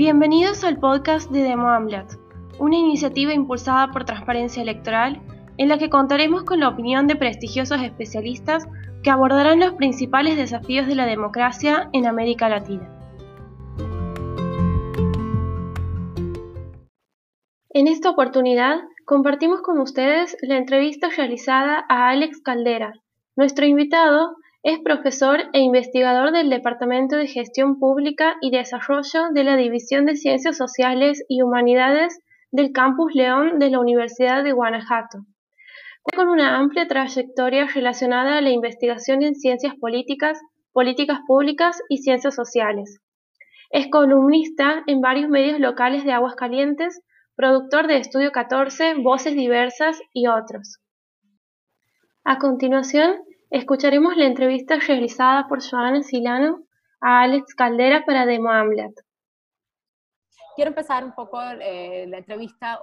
Bienvenidos 0.00 0.64
al 0.64 0.78
podcast 0.78 1.30
de 1.30 1.42
Demo 1.42 1.68
Amblat, 1.68 2.14
una 2.58 2.78
iniciativa 2.78 3.34
impulsada 3.34 3.90
por 3.90 4.06
Transparencia 4.06 4.62
Electoral 4.62 5.20
en 5.58 5.68
la 5.68 5.76
que 5.76 5.90
contaremos 5.90 6.44
con 6.44 6.60
la 6.60 6.68
opinión 6.68 7.06
de 7.06 7.16
prestigiosos 7.16 7.82
especialistas 7.82 8.66
que 9.02 9.10
abordarán 9.10 9.60
los 9.60 9.74
principales 9.74 10.38
desafíos 10.38 10.86
de 10.86 10.94
la 10.94 11.04
democracia 11.04 11.90
en 11.92 12.06
América 12.06 12.48
Latina. 12.48 12.88
En 17.68 17.86
esta 17.86 18.08
oportunidad 18.08 18.80
compartimos 19.04 19.60
con 19.60 19.78
ustedes 19.80 20.34
la 20.40 20.56
entrevista 20.56 21.10
realizada 21.14 21.84
a 21.90 22.08
Alex 22.08 22.40
Caldera. 22.40 22.94
Nuestro 23.36 23.66
invitado 23.66 24.34
es 24.62 24.78
profesor 24.80 25.40
e 25.52 25.60
investigador 25.60 26.32
del 26.32 26.50
Departamento 26.50 27.16
de 27.16 27.26
Gestión 27.26 27.78
Pública 27.78 28.36
y 28.40 28.50
Desarrollo 28.50 29.30
de 29.32 29.44
la 29.44 29.56
División 29.56 30.04
de 30.06 30.16
Ciencias 30.16 30.56
Sociales 30.56 31.24
y 31.28 31.42
Humanidades 31.42 32.20
del 32.50 32.72
Campus 32.72 33.14
León 33.14 33.58
de 33.58 33.70
la 33.70 33.80
Universidad 33.80 34.44
de 34.44 34.52
Guanajuato 34.52 35.24
con 36.02 36.28
una 36.28 36.58
amplia 36.58 36.88
trayectoria 36.88 37.66
relacionada 37.66 38.38
a 38.38 38.40
la 38.40 38.50
investigación 38.50 39.22
en 39.22 39.34
ciencias 39.34 39.74
políticas, 39.76 40.40
políticas 40.72 41.20
públicas 41.26 41.80
y 41.88 41.98
ciencias 41.98 42.34
sociales. 42.34 43.00
Es 43.70 43.88
columnista 43.88 44.82
en 44.86 45.00
varios 45.00 45.28
medios 45.28 45.60
locales 45.60 46.04
de 46.04 46.12
Aguascalientes, 46.12 47.02
productor 47.36 47.86
de 47.86 47.98
Estudio 47.98 48.32
14, 48.32 48.94
Voces 48.94 49.34
Diversas 49.34 50.00
y 50.12 50.26
otros. 50.26 50.78
A 52.24 52.38
continuación, 52.38 53.16
escucharemos 53.50 54.16
la 54.16 54.26
entrevista 54.26 54.76
realizada 54.78 55.46
por 55.48 55.60
Joana 55.62 56.02
Silano 56.02 56.64
a 57.00 57.22
Alex 57.22 57.54
Caldera 57.54 58.04
para 58.04 58.26
Demo 58.26 58.50
Amlet. 58.50 58.92
Quiero 60.60 60.72
empezar 60.72 61.02
un 61.06 61.14
poco 61.14 61.40
eh, 61.42 62.04
la 62.06 62.18
entrevista 62.18 62.82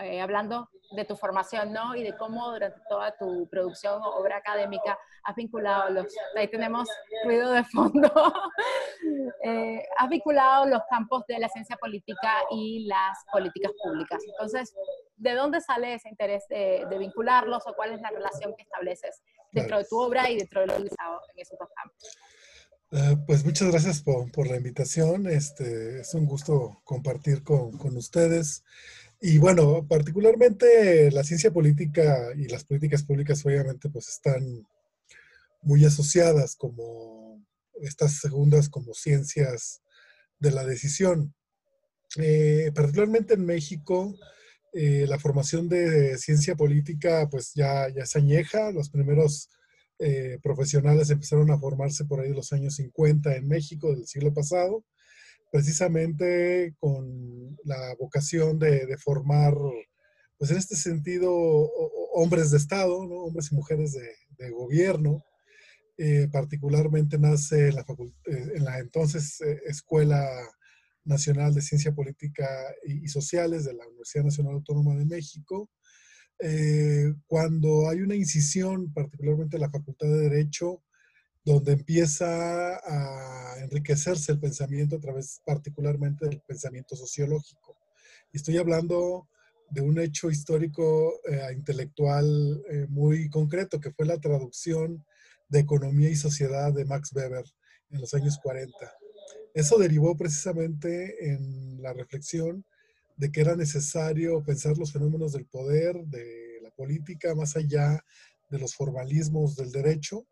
eh, 0.00 0.20
hablando 0.20 0.68
de 0.92 1.04
tu 1.04 1.16
formación, 1.16 1.72
¿no? 1.72 1.96
Y 1.96 2.04
de 2.04 2.16
cómo 2.16 2.52
durante 2.52 2.78
toda 2.88 3.10
tu 3.18 3.48
producción 3.48 4.00
o 4.00 4.20
obra 4.20 4.36
académica 4.36 4.96
has 5.24 5.34
vinculado 5.34 5.90
los, 5.90 6.06
ahí 6.36 6.46
tenemos 6.46 6.88
ruido 7.24 7.50
de 7.50 7.64
fondo, 7.64 8.08
eh, 9.42 9.82
has 9.98 10.08
vinculado 10.08 10.66
los 10.66 10.80
campos 10.88 11.24
de 11.26 11.40
la 11.40 11.48
ciencia 11.48 11.76
política 11.76 12.34
y 12.52 12.86
las 12.86 13.18
políticas 13.32 13.72
públicas. 13.82 14.22
Entonces, 14.24 14.72
¿de 15.16 15.34
dónde 15.34 15.60
sale 15.60 15.94
ese 15.94 16.08
interés 16.10 16.46
de, 16.48 16.86
vincularlos 17.00 17.66
o 17.66 17.74
cuál 17.74 17.94
es 17.94 18.00
la 18.00 18.10
relación 18.10 18.54
que 18.54 18.62
estableces 18.62 19.24
dentro 19.50 19.78
de 19.78 19.86
tu 19.86 19.98
obra 19.98 20.30
y 20.30 20.36
dentro 20.36 20.60
de 20.60 20.68
lo 20.68 20.74
utilizado 20.74 21.20
en 21.34 21.40
esos 21.40 21.58
dos 21.58 21.68
campos? 21.74 22.16
Eh, 22.90 23.16
pues 23.26 23.44
muchas 23.44 23.70
gracias 23.70 24.02
por, 24.02 24.30
por, 24.32 24.48
la 24.48 24.56
invitación. 24.56 25.26
Este, 25.26 26.00
es 26.00 26.14
un 26.14 26.24
gusto 26.26 26.80
compartir 26.84 27.42
con, 27.42 27.76
con 27.76 27.96
ustedes. 27.96 28.64
Y 29.20 29.38
bueno, 29.38 29.86
particularmente 29.86 31.10
la 31.10 31.24
ciencia 31.24 31.50
política 31.50 32.30
y 32.36 32.46
las 32.48 32.64
políticas 32.64 33.02
públicas 33.02 33.44
obviamente 33.44 33.90
pues 33.90 34.08
están 34.08 34.66
muy 35.62 35.84
asociadas 35.84 36.56
como 36.56 37.44
estas 37.80 38.20
segundas 38.20 38.68
como 38.68 38.94
ciencias 38.94 39.82
de 40.38 40.52
la 40.52 40.64
decisión. 40.64 41.34
Eh, 42.16 42.72
particularmente 42.74 43.34
en 43.34 43.44
México, 43.44 44.14
eh, 44.72 45.06
la 45.08 45.18
formación 45.18 45.68
de 45.68 46.16
ciencia 46.18 46.54
política 46.56 47.28
pues 47.30 47.52
ya, 47.54 47.88
ya 47.88 48.06
se 48.06 48.18
añeja. 48.18 48.70
Los 48.72 48.88
primeros 48.88 49.50
eh, 49.98 50.38
profesionales 50.42 51.10
empezaron 51.10 51.50
a 51.50 51.58
formarse 51.58 52.04
por 52.04 52.20
ahí 52.20 52.28
en 52.28 52.36
los 52.36 52.52
años 52.52 52.76
50 52.76 53.36
en 53.36 53.48
México 53.48 53.94
del 53.94 54.06
siglo 54.06 54.32
pasado 54.32 54.84
precisamente 55.50 56.74
con 56.78 57.56
la 57.64 57.94
vocación 57.98 58.58
de, 58.58 58.96
formar, 58.98 59.54
pues 60.36 60.50
en 60.50 60.58
este 60.58 60.76
sentido, 60.76 61.32
hombres 62.14 62.50
de 62.50 62.58
Estado, 62.58 62.96
hombres 62.96 63.50
y 63.52 63.54
mujeres 63.54 63.92
de, 63.92 64.50
gobierno. 64.50 65.24
Eh, 66.00 66.28
particularmente 66.30 67.18
nace 67.18 67.70
en 67.70 67.74
la, 67.74 67.84
eh, 68.26 68.78
entonces 68.78 69.40
Escuela 69.66 70.24
Nacional 71.04 71.52
de 71.54 71.60
Ciencia 71.60 71.92
Política 71.92 72.46
y, 72.84 73.08
Sociales 73.08 73.64
de 73.64 73.74
la 73.74 73.84
Universidad 73.88 74.24
Nacional 74.24 74.54
Autónoma 74.54 74.94
de 74.94 75.04
México, 75.04 75.68
cuando 77.26 77.88
hay 77.88 78.00
una 78.00 78.14
incisión, 78.14 78.92
particularmente 78.92 79.56
en 79.56 79.62
la 79.62 79.70
Facultad 79.70 80.06
de 80.06 80.28
Derecho, 80.28 80.82
donde 81.44 81.72
empieza 81.72 82.76
a 82.76 83.58
enriquecerse 83.60 84.32
el 84.32 84.38
pensamiento 84.38 84.96
a 84.96 85.00
través 85.00 85.40
particularmente 85.44 86.26
del 86.26 86.40
pensamiento 86.40 86.94
sociológico. 86.94 87.76
Y 88.32 88.36
estoy 88.36 88.58
hablando 88.58 89.28
de 89.70 89.80
un 89.80 89.98
hecho 89.98 90.30
histórico 90.30 91.20
eh, 91.26 91.52
intelectual 91.54 92.62
eh, 92.70 92.86
muy 92.88 93.28
concreto, 93.28 93.80
que 93.80 93.92
fue 93.92 94.06
la 94.06 94.18
traducción 94.18 95.04
de 95.48 95.60
Economía 95.60 96.10
y 96.10 96.16
Sociedad 96.16 96.72
de 96.72 96.84
Max 96.84 97.12
Weber 97.14 97.44
en 97.90 98.00
los 98.00 98.14
años 98.14 98.38
40. 98.42 98.76
Eso 99.54 99.78
derivó 99.78 100.16
precisamente 100.16 101.32
en 101.32 101.82
la 101.82 101.92
reflexión 101.92 102.64
de 103.18 103.32
que 103.32 103.40
era 103.40 103.56
necesario 103.56 104.42
pensar 104.44 104.78
los 104.78 104.92
fenómenos 104.92 105.32
del 105.32 105.44
poder, 105.44 105.96
de 106.06 106.60
la 106.62 106.70
política, 106.70 107.34
más 107.34 107.56
allá 107.56 108.02
de 108.48 108.58
los 108.58 108.74
formalismos 108.74 109.56
del 109.56 109.72
derecho, 109.72 110.26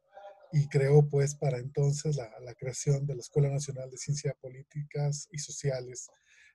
y 0.53 0.69
creó 0.69 1.07
pues 1.09 1.35
para 1.35 1.59
entonces 1.59 2.17
la, 2.17 2.55
creación 2.55 3.05
de 3.05 3.17
la 3.17 3.21
Escuela 3.21 3.51
Nacional 3.51 3.91
de 3.91 3.99
Ciencias 3.99 4.35
Políticas 4.41 5.29
y 5.33 5.39
Sociales 5.39 6.09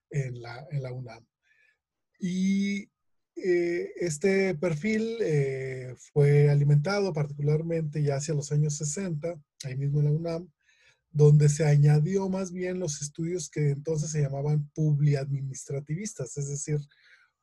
en 0.09 0.41
la, 0.41 0.65
en 0.71 0.81
la 0.81 0.93
UNAM. 0.93 1.25
Y 2.17 2.89
eh, 3.35 3.91
este 3.97 4.55
perfil 4.55 5.17
eh, 5.21 5.93
fue 6.13 6.49
alimentado 6.49 7.11
particularmente 7.11 8.01
ya 8.01 8.15
hacia 8.15 8.33
los 8.33 8.53
años 8.53 8.77
60, 8.77 9.35
ahí 9.65 9.75
mismo 9.75 9.99
en 9.99 10.05
la 10.05 10.11
UNAM, 10.11 10.51
donde 11.11 11.49
se 11.49 11.65
añadió 11.65 12.29
más 12.29 12.51
bien 12.51 12.79
los 12.79 13.01
estudios 13.01 13.49
que 13.49 13.69
entonces 13.71 14.11
se 14.11 14.21
llamaban 14.21 14.69
publiadministrativistas, 14.73 16.37
es 16.37 16.49
decir, 16.49 16.79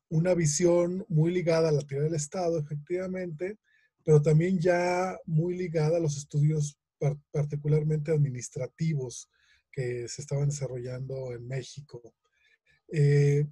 una 0.08 0.34
visión 0.34 1.04
muy 1.08 1.32
ligada 1.32 1.68
a 1.68 1.72
la 1.72 1.82
teoría 1.82 2.04
del 2.04 2.14
Estado, 2.14 2.58
efectivamente, 2.58 3.58
pero 4.04 4.22
también 4.22 4.58
ya 4.58 5.18
muy 5.26 5.56
ligada 5.56 5.98
a 5.98 6.00
los 6.00 6.16
estudios 6.16 6.78
particularmente 7.30 8.10
administrativos 8.10 9.28
que 9.70 10.08
se 10.08 10.22
estaban 10.22 10.48
desarrollando 10.48 11.32
en 11.34 11.46
México. 11.46 12.14
Eh, 12.90 13.46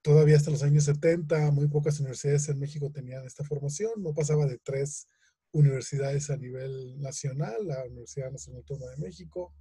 todavía 0.00 0.36
hasta 0.36 0.50
los 0.50 0.62
años 0.62 0.84
70, 0.84 1.50
muy 1.50 1.68
pocas 1.68 2.00
universidades 2.00 2.48
en 2.48 2.58
México 2.58 2.90
tenían 2.90 3.26
esta 3.26 3.44
formación, 3.44 4.02
no 4.02 4.14
pasaba 4.14 4.46
de 4.46 4.58
tres 4.58 5.06
universidades 5.54 6.30
a 6.30 6.36
nivel 6.36 7.00
nacional, 7.00 7.66
la 7.66 7.84
Universidad 7.84 8.30
Nacional 8.30 8.60
Autónoma 8.60 8.90
de 8.90 8.98
México, 8.98 9.54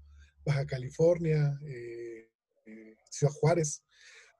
Baja 0.45 0.65
California, 0.65 1.57
eh, 1.65 2.29
eh, 2.65 2.95
Ciudad 3.09 3.33
Juárez. 3.33 3.83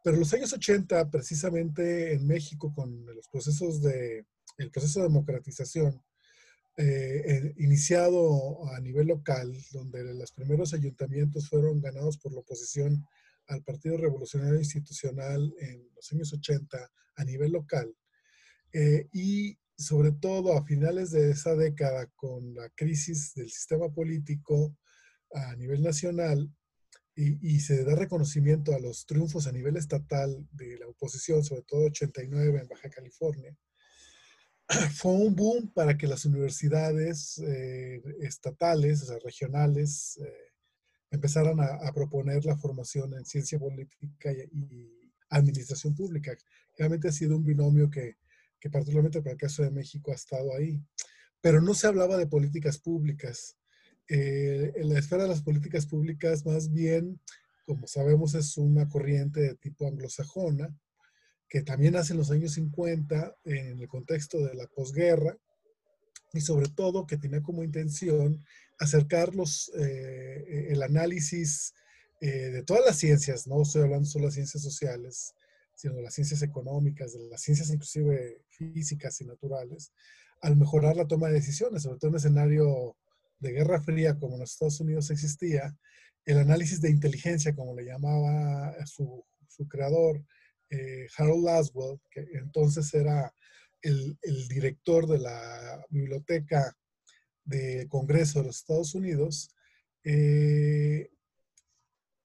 Pero 0.03 0.15
en 0.15 0.19
los 0.19 0.33
años 0.33 0.51
80, 0.51 1.09
precisamente 1.09 2.13
en 2.13 2.27
México, 2.27 2.73
con 2.73 3.05
los 3.05 3.29
procesos 3.29 3.81
de 3.81 4.25
el 4.57 4.71
proceso 4.71 4.99
de 4.99 5.07
democratización 5.07 6.03
eh, 6.75 7.53
iniciado 7.57 8.67
a 8.73 8.79
nivel 8.79 9.07
local, 9.07 9.55
donde 9.71 10.03
los 10.15 10.31
primeros 10.31 10.73
ayuntamientos 10.73 11.49
fueron 11.49 11.81
ganados 11.81 12.17
por 12.17 12.33
la 12.33 12.39
oposición 12.39 13.05
al 13.47 13.63
Partido 13.63 13.97
Revolucionario 13.97 14.57
Institucional 14.57 15.53
en 15.59 15.87
los 15.95 16.11
años 16.11 16.33
80 16.33 16.91
a 17.15 17.23
nivel 17.23 17.51
local, 17.51 17.95
eh, 18.73 19.07
y 19.13 19.57
sobre 19.77 20.11
todo 20.11 20.57
a 20.57 20.65
finales 20.65 21.11
de 21.11 21.31
esa 21.31 21.55
década 21.55 22.07
con 22.15 22.53
la 22.53 22.69
crisis 22.69 23.33
del 23.35 23.49
sistema 23.49 23.89
político 23.89 24.75
a 25.33 25.55
nivel 25.55 25.81
nacional, 25.81 26.51
y, 27.15 27.55
y, 27.55 27.59
se 27.59 27.83
da 27.83 27.95
reconocimiento 27.95 28.73
a 28.73 28.79
los 28.79 29.05
triunfos 29.05 29.45
a 29.45 29.51
nivel 29.51 29.77
estatal 29.77 30.47
de 30.51 30.79
la 30.79 30.87
oposición, 30.87 31.43
sobre 31.43 31.61
todo 31.61 31.85
89 31.85 32.61
en 32.61 32.67
Baja 32.67 32.89
California, 32.89 33.55
fue 34.95 35.11
un 35.11 35.35
boom 35.35 35.71
para 35.73 35.97
que 35.97 36.07
las 36.07 36.25
universidades 36.25 37.37
eh, 37.39 38.01
estatales, 38.21 39.07
regionales, 39.23 40.17
eh, 40.17 40.53
empezaran 41.11 41.59
a, 41.59 41.93
proponer 41.93 42.43
la 42.43 42.57
formación 42.57 43.13
en 43.13 43.25
ciencia 43.25 43.59
política 43.59 44.31
y, 44.31 44.89
administración 45.29 45.95
pública. 45.95 46.35
Realmente 46.77 47.07
ha 47.07 47.11
sido 47.11 47.35
un 47.35 47.43
binomio 47.43 47.89
que, 47.89 48.17
que, 48.63 48.69
particularmente 48.69 49.21
para 49.21 49.33
el 49.33 49.37
caso 49.37 49.61
de 49.61 49.71
México, 49.71 50.11
ha 50.11 50.15
estado 50.15 50.55
ahí. 50.55 50.81
Pero 51.41 51.59
no 51.59 51.73
se 51.73 51.85
hablaba 51.85 52.15
de 52.15 52.27
políticas 52.27 52.77
públicas. 52.77 53.57
Eh, 54.07 54.71
en 54.77 54.87
la 54.87 54.99
esfera 54.99 55.23
de 55.23 55.29
las 55.29 55.41
políticas 55.41 55.85
públicas, 55.85 56.45
más 56.45 56.71
bien, 56.71 57.19
como 57.65 57.87
sabemos, 57.87 58.35
es 58.35 58.57
una 58.57 58.87
corriente 58.87 59.41
de 59.41 59.55
tipo 59.55 59.85
anglosajona, 59.85 60.73
que 61.49 61.61
también 61.61 61.97
hace 61.97 62.13
en 62.13 62.19
los 62.19 62.31
años 62.31 62.53
50 62.53 63.35
en 63.43 63.79
el 63.81 63.87
contexto 63.89 64.37
de 64.37 64.55
la 64.55 64.67
posguerra 64.67 65.37
y 66.31 66.39
sobre 66.39 66.69
todo 66.69 67.05
que 67.05 67.17
tenía 67.17 67.41
como 67.41 67.65
intención 67.65 68.39
acercar 68.79 69.33
eh, 69.77 70.67
el 70.69 70.81
análisis 70.81 71.73
eh, 72.21 72.49
de 72.49 72.63
todas 72.63 72.85
las 72.85 72.97
ciencias, 72.97 73.45
no 73.45 73.61
estoy 73.61 73.81
hablando 73.81 74.05
solo 74.05 74.23
de 74.23 74.27
las 74.27 74.35
ciencias 74.35 74.63
sociales, 74.63 75.33
sino 75.75 75.95
de 75.95 76.03
las 76.03 76.13
ciencias 76.13 76.41
económicas, 76.41 77.13
de 77.13 77.27
las 77.29 77.41
ciencias 77.41 77.69
inclusive 77.69 78.41
físicas 78.49 79.19
y 79.21 79.25
naturales, 79.25 79.91
al 80.41 80.55
mejorar 80.55 80.95
la 80.95 81.07
toma 81.07 81.27
de 81.27 81.35
decisiones, 81.35 81.83
sobre 81.83 81.97
todo 81.97 82.09
en 82.09 82.13
un 82.13 82.17
escenario 82.17 82.97
de 83.39 83.51
guerra 83.51 83.81
fría 83.81 84.17
como 84.17 84.35
en 84.35 84.41
los 84.41 84.51
Estados 84.51 84.79
Unidos 84.79 85.09
existía, 85.09 85.75
el 86.25 86.37
análisis 86.39 86.79
de 86.81 86.89
inteligencia, 86.89 87.55
como 87.55 87.75
le 87.75 87.85
llamaba 87.85 88.73
su, 88.85 89.25
su 89.47 89.67
creador, 89.67 90.23
eh, 90.69 91.07
Harold 91.17 91.45
Laswell, 91.45 91.99
que 92.09 92.25
entonces 92.33 92.93
era 92.93 93.33
el, 93.81 94.17
el, 94.21 94.47
director 94.47 95.07
de 95.07 95.19
la 95.19 95.85
biblioteca 95.89 96.75
de 97.43 97.87
Congreso 97.89 98.39
de 98.39 98.47
los 98.47 98.57
Estados 98.57 98.95
Unidos, 98.95 99.49
eh, 100.03 101.09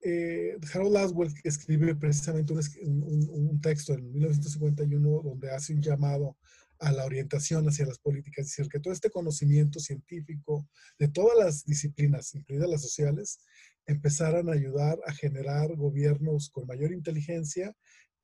eh, 0.03 0.57
Harold 0.73 0.93
Laswell 0.93 1.35
escribe 1.45 1.95
precisamente 1.95 2.53
un, 2.53 2.61
un, 2.83 3.29
un, 3.31 3.61
texto 3.61 3.95
en 3.95 4.13
1951 4.13 5.23
donde 5.23 5.51
hace 5.51 5.75
un 5.75 5.83
llamado 5.83 6.37
a 6.79 6.93
la 6.93 7.05
orientación 7.05 7.69
hacia 7.69 7.87
las 7.87 7.99
políticas, 7.99 8.47
es 8.47 8.57
decir, 8.57 8.71
que 8.71 8.79
todo 8.79 8.93
este 8.93 9.11
conocimiento 9.11 9.81
científico 9.81 10.69
de 10.99 11.09
todas 11.09 11.37
las 11.37 11.65
disciplinas, 11.65 12.35
incluidas 12.35 12.71
las 12.71 12.83
sociales, 12.83 13.41
empezaran 13.87 14.49
a 14.49 14.53
ayudar 14.53 14.99
a 15.07 15.13
generar 15.13 15.75
gobiernos 15.75 16.51
con 16.51 16.67
mayor 16.67 16.93
inteligencia 16.93 17.75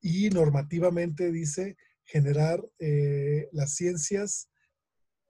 y 0.00 0.28
normativamente 0.30 1.32
dice 1.32 1.76
generar 2.04 2.62
eh, 2.78 3.48
las 3.52 3.74
ciencias 3.74 4.50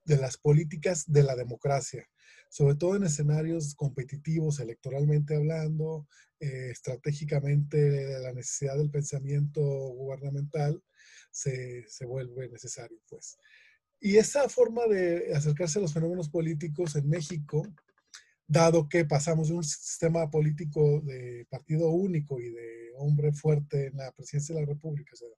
de 0.04 0.18
las 0.18 0.36
políticas 0.36 1.04
de 1.06 1.22
la 1.22 1.36
democracia, 1.36 2.06
sobre 2.50 2.74
todo 2.74 2.96
en 2.96 3.04
escenarios 3.04 3.74
competitivos, 3.74 4.60
electoralmente 4.60 5.36
hablando, 5.36 6.06
eh, 6.44 6.70
estratégicamente 6.70 8.18
la 8.20 8.32
necesidad 8.32 8.76
del 8.76 8.90
pensamiento 8.90 9.62
gubernamental 9.62 10.82
se, 11.30 11.84
se, 11.88 12.04
vuelve 12.04 12.50
necesario, 12.50 12.98
pues. 13.08 13.38
Y 13.98 14.18
esa 14.18 14.48
forma 14.50 14.86
de 14.86 15.32
acercarse 15.34 15.78
a 15.78 15.82
los 15.82 15.94
fenómenos 15.94 16.28
políticos 16.28 16.96
en 16.96 17.08
México 17.08 17.66
dado 18.46 18.88
que 18.90 19.06
pasamos 19.06 19.48
de 19.48 19.54
un 19.54 19.64
sistema 19.64 20.30
político 20.30 21.00
de 21.00 21.46
partido 21.48 21.88
único 21.88 22.38
y 22.38 22.50
de 22.50 22.92
hombre 22.98 23.32
fuerte 23.32 23.86
en 23.86 23.96
la 23.96 24.12
presidencia 24.12 24.54
de 24.54 24.60
la 24.60 24.66
República, 24.66 25.12
o 25.14 25.16
sea, 25.16 25.28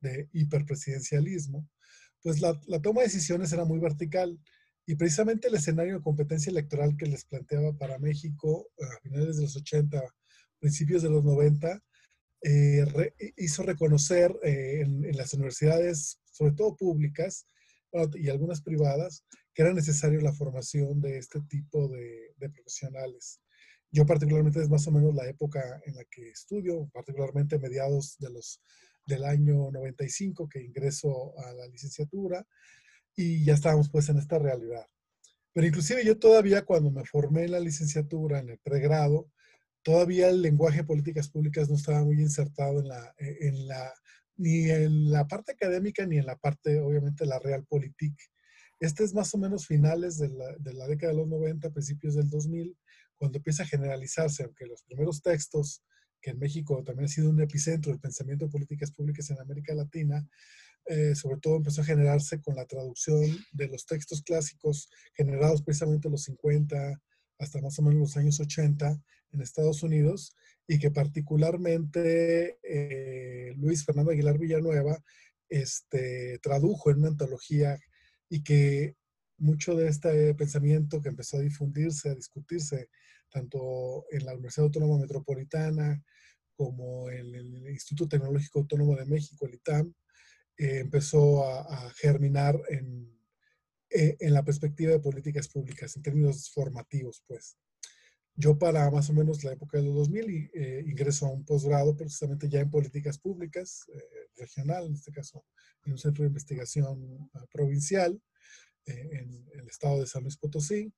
de 0.00 0.28
hiperpresidencialismo, 0.32 1.68
pues 2.22 2.40
la, 2.40 2.58
la, 2.66 2.80
toma 2.80 3.02
de 3.02 3.08
decisiones 3.08 3.52
era 3.52 3.66
muy 3.66 3.78
vertical. 3.78 4.40
Y 4.86 4.96
precisamente 4.96 5.48
el 5.48 5.54
escenario 5.54 5.96
de 5.96 6.02
competencia 6.02 6.50
electoral 6.50 6.96
que 6.96 7.06
les 7.06 7.24
planteaba 7.24 7.76
para 7.76 7.98
México 7.98 8.68
a 8.80 9.00
finales 9.02 9.36
de 9.36 9.42
los 9.42 9.56
80, 9.56 10.02
principios 10.64 11.02
de 11.02 11.10
los 11.10 11.22
90, 11.22 11.78
eh, 12.40 12.86
re, 12.86 13.14
hizo 13.36 13.62
reconocer 13.64 14.34
eh, 14.42 14.80
en, 14.80 15.04
en, 15.04 15.14
las 15.14 15.34
universidades, 15.34 16.22
sobre 16.24 16.54
todo 16.54 16.74
públicas 16.74 17.46
y 18.14 18.30
algunas 18.30 18.62
privadas, 18.62 19.24
que 19.52 19.60
era 19.60 19.74
necesario 19.74 20.22
la 20.22 20.32
formación 20.32 21.02
de 21.02 21.18
este 21.18 21.42
tipo 21.42 21.86
de, 21.88 22.32
de, 22.38 22.48
profesionales. 22.48 23.42
Yo 23.90 24.06
particularmente 24.06 24.62
es 24.62 24.70
más 24.70 24.86
o 24.86 24.90
menos 24.90 25.14
la 25.14 25.28
época 25.28 25.82
en 25.84 25.96
la 25.96 26.04
que 26.10 26.30
estudio, 26.30 26.88
particularmente 26.94 27.58
mediados 27.58 28.16
de 28.18 28.30
los, 28.30 28.62
del 29.06 29.24
año 29.24 29.70
95 29.70 30.48
que 30.48 30.62
ingreso 30.62 31.38
a 31.40 31.52
la 31.52 31.66
licenciatura 31.68 32.46
y 33.14 33.44
ya 33.44 33.52
estábamos 33.52 33.90
pues 33.90 34.08
en 34.08 34.16
esta 34.16 34.38
realidad. 34.38 34.86
Pero 35.52 35.66
inclusive 35.66 36.02
yo 36.06 36.18
todavía 36.18 36.64
cuando 36.64 36.90
me 36.90 37.04
formé 37.04 37.44
en 37.44 37.52
la 37.52 37.60
licenciatura, 37.60 38.38
en 38.38 38.48
el 38.48 38.58
pregrado, 38.58 39.28
todavía 39.84 40.30
el 40.30 40.42
lenguaje 40.42 40.78
de 40.78 40.84
políticas 40.84 41.28
públicas 41.28 41.68
no 41.68 41.76
estaba 41.76 42.02
muy 42.02 42.20
insertado 42.20 42.82
la, 42.82 43.14
en 43.18 43.68
la, 43.68 43.92
ni 44.36 44.70
en 44.70 45.12
la 45.12 45.28
parte 45.28 45.52
académica 45.52 46.06
ni 46.06 46.18
en 46.18 46.26
la 46.26 46.36
parte, 46.36 46.80
obviamente, 46.80 47.26
la 47.26 47.38
realpolitik. 47.38 48.14
Este 48.80 49.04
es 49.04 49.14
más 49.14 49.32
o 49.34 49.38
menos 49.38 49.66
finales 49.66 50.18
de 50.18 50.30
la, 50.30 50.56
de 50.58 50.72
la, 50.72 50.88
década 50.88 51.12
de 51.12 51.18
los 51.18 51.28
90, 51.28 51.70
principios 51.70 52.14
del 52.14 52.28
2000, 52.28 52.76
cuando 53.14 53.38
empieza 53.38 53.62
a 53.62 53.66
generalizarse, 53.66 54.44
aunque 54.44 54.66
los 54.66 54.82
primeros 54.82 55.22
textos, 55.22 55.84
que 56.20 56.30
en 56.30 56.38
México 56.38 56.82
también 56.82 57.04
ha 57.04 57.08
sido 57.08 57.28
un 57.28 57.40
epicentro 57.40 57.92
del 57.92 58.00
pensamiento 58.00 58.46
de 58.46 58.50
políticas 58.50 58.90
públicas 58.90 59.28
en 59.30 59.38
América 59.38 59.74
Latina, 59.74 60.26
eh, 60.86 61.14
sobre 61.14 61.38
todo 61.38 61.56
empezó 61.56 61.82
a 61.82 61.84
generarse 61.84 62.40
con 62.40 62.56
la 62.56 62.64
traducción 62.64 63.22
de 63.52 63.68
los 63.68 63.84
textos 63.84 64.22
clásicos 64.22 64.88
generados 65.14 65.62
precisamente 65.62 66.08
en 66.08 66.12
los 66.12 66.24
50 66.24 67.00
hasta 67.38 67.60
más 67.60 67.78
o 67.78 67.82
menos 67.82 68.00
los 68.00 68.16
años 68.16 68.40
80 68.40 68.98
en 69.34 69.42
Estados 69.42 69.82
Unidos 69.82 70.34
y 70.66 70.78
que 70.78 70.90
particularmente 70.90 72.58
eh, 72.62 73.52
Luis 73.56 73.84
Fernando 73.84 74.12
Aguilar 74.12 74.38
Villanueva 74.38 75.02
este, 75.48 76.38
tradujo 76.38 76.90
en 76.90 76.98
una 76.98 77.08
antología 77.08 77.78
y 78.28 78.42
que 78.42 78.96
mucho 79.36 79.74
de 79.74 79.88
este 79.88 80.34
pensamiento 80.34 81.02
que 81.02 81.08
empezó 81.08 81.36
a 81.36 81.40
difundirse, 81.40 82.10
a 82.10 82.14
discutirse, 82.14 82.88
tanto 83.30 84.06
en 84.10 84.24
la 84.24 84.32
Universidad 84.32 84.66
Autónoma 84.66 84.98
Metropolitana 84.98 86.02
como 86.56 87.10
en 87.10 87.34
el 87.34 87.68
Instituto 87.68 88.08
Tecnológico 88.08 88.60
Autónomo 88.60 88.96
de 88.96 89.06
México, 89.06 89.46
el 89.46 89.54
ITAM, 89.54 89.92
eh, 90.56 90.78
empezó 90.78 91.44
a, 91.44 91.86
a 91.86 91.90
germinar 91.90 92.60
en, 92.68 93.14
eh, 93.90 94.16
en 94.18 94.34
la 94.34 94.44
perspectiva 94.44 94.92
de 94.92 94.98
políticas 94.98 95.48
públicas, 95.48 95.94
en 95.96 96.02
términos 96.02 96.50
formativos, 96.50 97.22
pues. 97.28 97.56
Yo 98.36 98.58
para 98.58 98.90
más 98.90 99.08
o 99.10 99.12
menos 99.12 99.44
la 99.44 99.52
época 99.52 99.78
de 99.78 99.84
los 99.84 99.94
2000 99.94 100.50
eh, 100.52 100.84
ingreso 100.86 101.26
a 101.26 101.30
un 101.30 101.44
posgrado 101.44 101.96
precisamente 101.96 102.48
ya 102.48 102.60
en 102.60 102.70
políticas 102.70 103.18
públicas, 103.18 103.86
eh, 103.92 104.24
regional, 104.36 104.86
en 104.86 104.94
este 104.94 105.12
caso, 105.12 105.44
en 105.84 105.92
un 105.92 105.98
centro 105.98 106.22
de 106.22 106.28
investigación 106.28 107.02
uh, 107.02 107.46
provincial 107.52 108.20
eh, 108.86 109.08
en 109.12 109.48
el 109.52 109.68
estado 109.68 110.00
de 110.00 110.06
San 110.06 110.22
Luis 110.22 110.36
Potosí. 110.36 110.92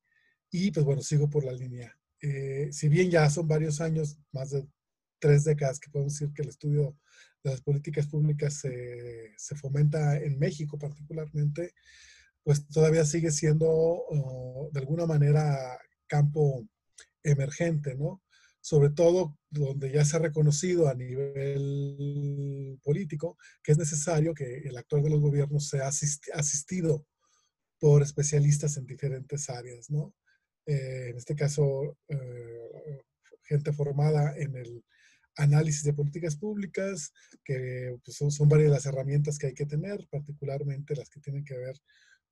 Y 0.51 0.71
pues 0.71 0.85
bueno, 0.85 1.01
sigo 1.01 1.29
por 1.29 1.43
la 1.43 1.51
línea. 1.51 1.97
Eh, 2.21 2.69
si 2.71 2.89
bien 2.89 3.09
ya 3.11 3.29
son 3.29 3.47
varios 3.47 3.81
años, 3.81 4.17
más 4.31 4.51
de 4.51 4.65
tres 5.19 5.43
décadas, 5.43 5.79
que 5.79 5.89
podemos 5.89 6.13
decir 6.13 6.33
que 6.33 6.41
el 6.41 6.49
estudio 6.49 6.97
de 7.43 7.51
las 7.51 7.61
políticas 7.61 8.07
públicas 8.07 8.53
se, 8.55 9.33
se 9.37 9.55
fomenta 9.55 10.17
en 10.17 10.39
México 10.39 10.77
particularmente, 10.77 11.73
pues 12.43 12.67
todavía 12.67 13.05
sigue 13.05 13.31
siendo 13.31 13.67
uh, 13.69 14.69
de 14.71 14.79
alguna 14.79 15.05
manera 15.05 15.77
campo 16.07 16.65
emergente, 17.23 17.95
¿no? 17.95 18.21
Sobre 18.61 18.89
todo 18.89 19.37
donde 19.49 19.91
ya 19.91 20.03
se 20.05 20.17
ha 20.17 20.19
reconocido 20.19 20.89
a 20.89 20.93
nivel 20.93 22.79
político 22.83 23.37
que 23.63 23.71
es 23.71 23.77
necesario 23.77 24.33
que 24.33 24.59
el 24.65 24.77
actor 24.77 25.01
de 25.01 25.09
los 25.09 25.21
gobiernos 25.21 25.69
sea 25.69 25.87
asistido 25.87 27.05
por 27.79 28.01
especialistas 28.01 28.77
en 28.77 28.85
diferentes 28.85 29.49
áreas, 29.49 29.89
¿no? 29.89 30.13
Eh, 30.65 31.09
en 31.09 31.17
este 31.17 31.35
caso, 31.35 31.97
eh, 32.09 33.01
gente 33.43 33.71
formada 33.71 34.35
en 34.37 34.55
el 34.55 34.83
análisis 35.37 35.83
de 35.83 35.93
políticas 35.93 36.35
públicas, 36.35 37.13
que 37.43 37.95
pues, 38.03 38.17
son, 38.17 38.31
son, 38.31 38.49
varias 38.49 38.71
las 38.71 38.85
herramientas 38.85 39.37
que 39.37 39.47
hay 39.47 39.53
que 39.53 39.65
tener, 39.65 40.07
particularmente 40.09 40.95
las 40.95 41.09
que 41.09 41.21
tienen 41.21 41.45
que 41.45 41.57
ver 41.57 41.75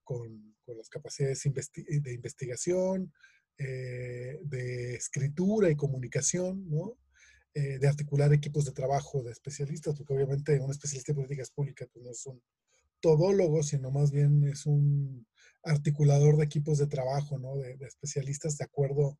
con, 0.03 0.55
las 0.67 0.89
capacidades 0.89 1.43
de 1.43 2.13
investigación, 2.13 3.13
eh, 3.57 4.39
de 4.43 4.95
escritura 4.95 5.69
y 5.69 5.75
comunicación, 5.75 6.69
¿no? 6.69 6.97
Eh, 7.53 7.79
de 7.79 7.87
articular 7.87 8.33
equipos 8.33 8.65
de 8.65 8.73
trabajo 8.73 9.23
de 9.23 9.31
especialistas, 9.31 9.95
porque 9.95 10.13
obviamente 10.13 10.59
un 10.59 10.71
especialista 10.71 11.13
en 11.13 11.15
políticas 11.15 11.51
públicas 11.51 11.87
pues, 11.93 12.03
no 12.03 12.11
es 12.11 12.25
un 12.25 12.41
todólogo, 12.99 13.63
sino 13.63 13.91
más 13.91 14.11
bien 14.11 14.43
es 14.43 14.65
un 14.65 15.25
articulador 15.63 16.35
de 16.35 16.43
equipos 16.43 16.79
de 16.79 16.87
trabajo, 16.87 17.39
¿no? 17.39 17.55
de, 17.55 17.77
de 17.77 17.85
especialistas 17.85 18.57
de 18.57 18.65
acuerdo 18.65 19.17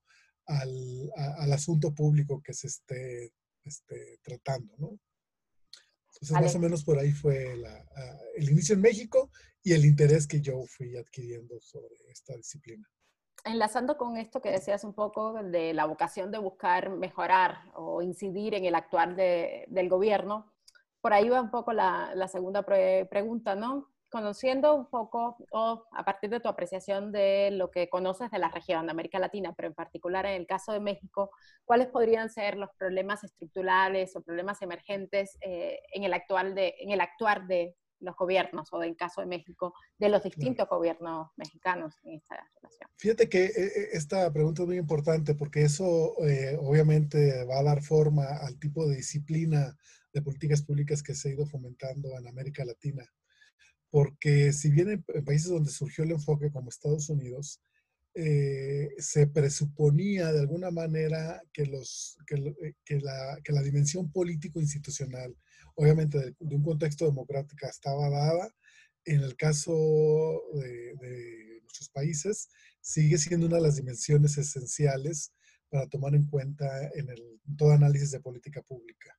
al, 0.48 1.12
a, 1.16 1.44
al, 1.44 1.54
asunto 1.54 1.96
público 1.96 2.42
que 2.44 2.54
se 2.54 2.68
esté, 2.68 3.32
esté 3.64 4.20
tratando. 4.22 4.76
¿no? 4.78 5.00
Entonces, 6.14 6.32
más 6.32 6.56
o 6.56 6.60
menos 6.60 6.84
por 6.84 7.00
ahí 7.00 7.14
fue 7.14 7.56
la, 7.56 7.86
el 8.36 8.50
inicio 8.50 8.76
en 8.76 8.82
México 8.82 9.32
y 9.64 9.72
el 9.72 9.86
interés 9.86 10.28
que 10.28 10.42
yo 10.42 10.66
fui 10.68 10.98
adquiriendo 10.98 11.62
sobre 11.62 11.96
esta 12.10 12.36
disciplina 12.36 12.86
enlazando 13.46 13.98
con 13.98 14.18
esto 14.18 14.42
que 14.42 14.52
decías 14.52 14.84
un 14.84 14.94
poco 14.94 15.34
de 15.44 15.74
la 15.74 15.86
vocación 15.86 16.32
de 16.32 16.40
buscar 16.40 16.90
mejorar 16.90 17.60
o 17.76 18.02
incidir 18.02 18.56
en 18.56 18.66
el 18.66 18.76
actuar 18.76 19.16
de, 19.16 19.66
del 19.70 19.88
gobierno, 19.88 20.52
por 21.02 21.14
ahí 21.14 21.30
va 21.30 21.40
un 21.40 21.52
poco 21.52 21.72
la, 21.72 22.28
segunda 22.28 22.64
pre 22.64 23.06
pregunta, 23.06 23.56
¿no? 23.56 23.92
Conociendo 24.10 24.74
un 24.74 24.90
poco, 24.90 25.38
o 25.52 25.86
a 25.92 26.04
partir 26.04 26.32
de 26.32 26.40
tu 26.40 26.50
apreciación 26.50 27.12
de 27.12 27.52
lo 27.52 27.70
que 27.70 27.90
conoces 27.90 28.32
de 28.32 28.40
la 28.40 28.50
región 28.50 28.88
de 28.88 28.92
América 28.92 29.20
Latina, 29.20 29.54
pero 29.56 29.68
en 29.68 29.76
particular 29.76 30.26
en 30.26 30.34
el 30.34 30.48
caso 30.48 30.74
de 30.74 30.80
México, 30.80 31.30
¿cuáles 31.64 31.88
podrían 31.88 32.30
ser 32.30 32.58
los 32.58 32.70
problemas 32.78 33.24
estructurales 33.24 34.16
o 34.16 34.24
problemas 34.24 34.62
emergentes 34.64 35.38
eh, 35.42 35.80
en, 35.94 36.04
el 36.04 36.14
actual 36.14 36.56
de, 36.56 36.74
en 36.80 36.92
el 36.92 37.02
actuar 37.02 37.46
de, 37.46 37.76
los 38.00 38.16
gobiernos, 38.16 38.72
o 38.72 38.84
en 38.84 38.96
caso 38.96 39.22
de 39.22 39.28
México, 39.28 39.74
de 39.98 40.10
los 40.10 40.24
distintos 40.24 40.68
gobiernos 40.68 41.30
mexicanos 41.38 41.96
en 42.04 42.16
esta 42.16 42.36
relación. 42.56 42.90
Fíjate 42.98 43.30
que 43.30 43.52
esta 43.94 44.32
pregunta 44.32 44.64
es 44.64 44.68
muy 44.68 44.78
importante 44.78 45.36
porque 45.36 45.64
eso 45.64 46.16
obviamente 46.60 47.44
va 47.46 47.60
a 47.60 47.64
dar 47.64 47.82
forma 47.82 48.26
al 48.26 48.60
tipo 48.60 48.88
de 48.88 48.98
disciplina 48.98 49.78
de 50.16 50.22
políticas 50.22 50.62
públicas 50.62 51.04
que 51.04 51.14
se 51.14 51.30
ha 51.30 51.34
ido 51.34 51.46
fomentando 51.46 52.18
en 52.18 52.28
América 52.28 52.64
Latina. 52.64 53.06
Porque 53.92 54.54
si 54.54 54.72
bien 54.72 54.90
en, 54.90 55.26
países 55.26 55.50
donde 55.50 55.70
surgió 55.70 56.04
el 56.04 56.12
enfoque 56.12 56.52
como 56.52 56.70
Estados 56.70 57.10
Unidos, 57.10 57.62
eh, 58.14 58.96
se 58.98 59.28
presuponía 59.28 60.32
de 60.32 60.40
alguna 60.40 60.72
manera 60.72 61.42
que, 61.52 61.66
los, 61.66 62.18
que, 62.26 62.36
eh, 62.36 63.00
la, 63.02 63.38
que 63.44 63.52
la, 63.52 63.62
dimensión 63.62 64.10
político-institucional, 64.10 65.36
obviamente 65.76 66.36
de, 66.40 66.56
un 66.56 66.64
contexto 66.64 67.06
democrático, 67.06 67.68
estaba 67.68 68.10
dada. 68.10 68.50
En 69.06 69.22
el 69.22 69.36
caso 69.36 69.74
de, 70.54 70.96
de, 70.96 71.60
nuestros 71.62 71.90
países, 71.90 72.50
sigue 72.82 73.18
siendo 73.18 73.48
una 73.48 73.58
de 73.58 73.64
las 73.64 73.76
dimensiones 73.76 74.38
esenciales 74.38 75.34
para 75.70 75.88
tomar 75.88 76.16
en 76.16 76.26
cuenta 76.28 76.66
en 76.94 77.10
el, 77.10 77.40
todo 77.58 77.72
análisis 77.72 78.12
de 78.12 78.20
política 78.20 78.62
pública. 78.62 79.16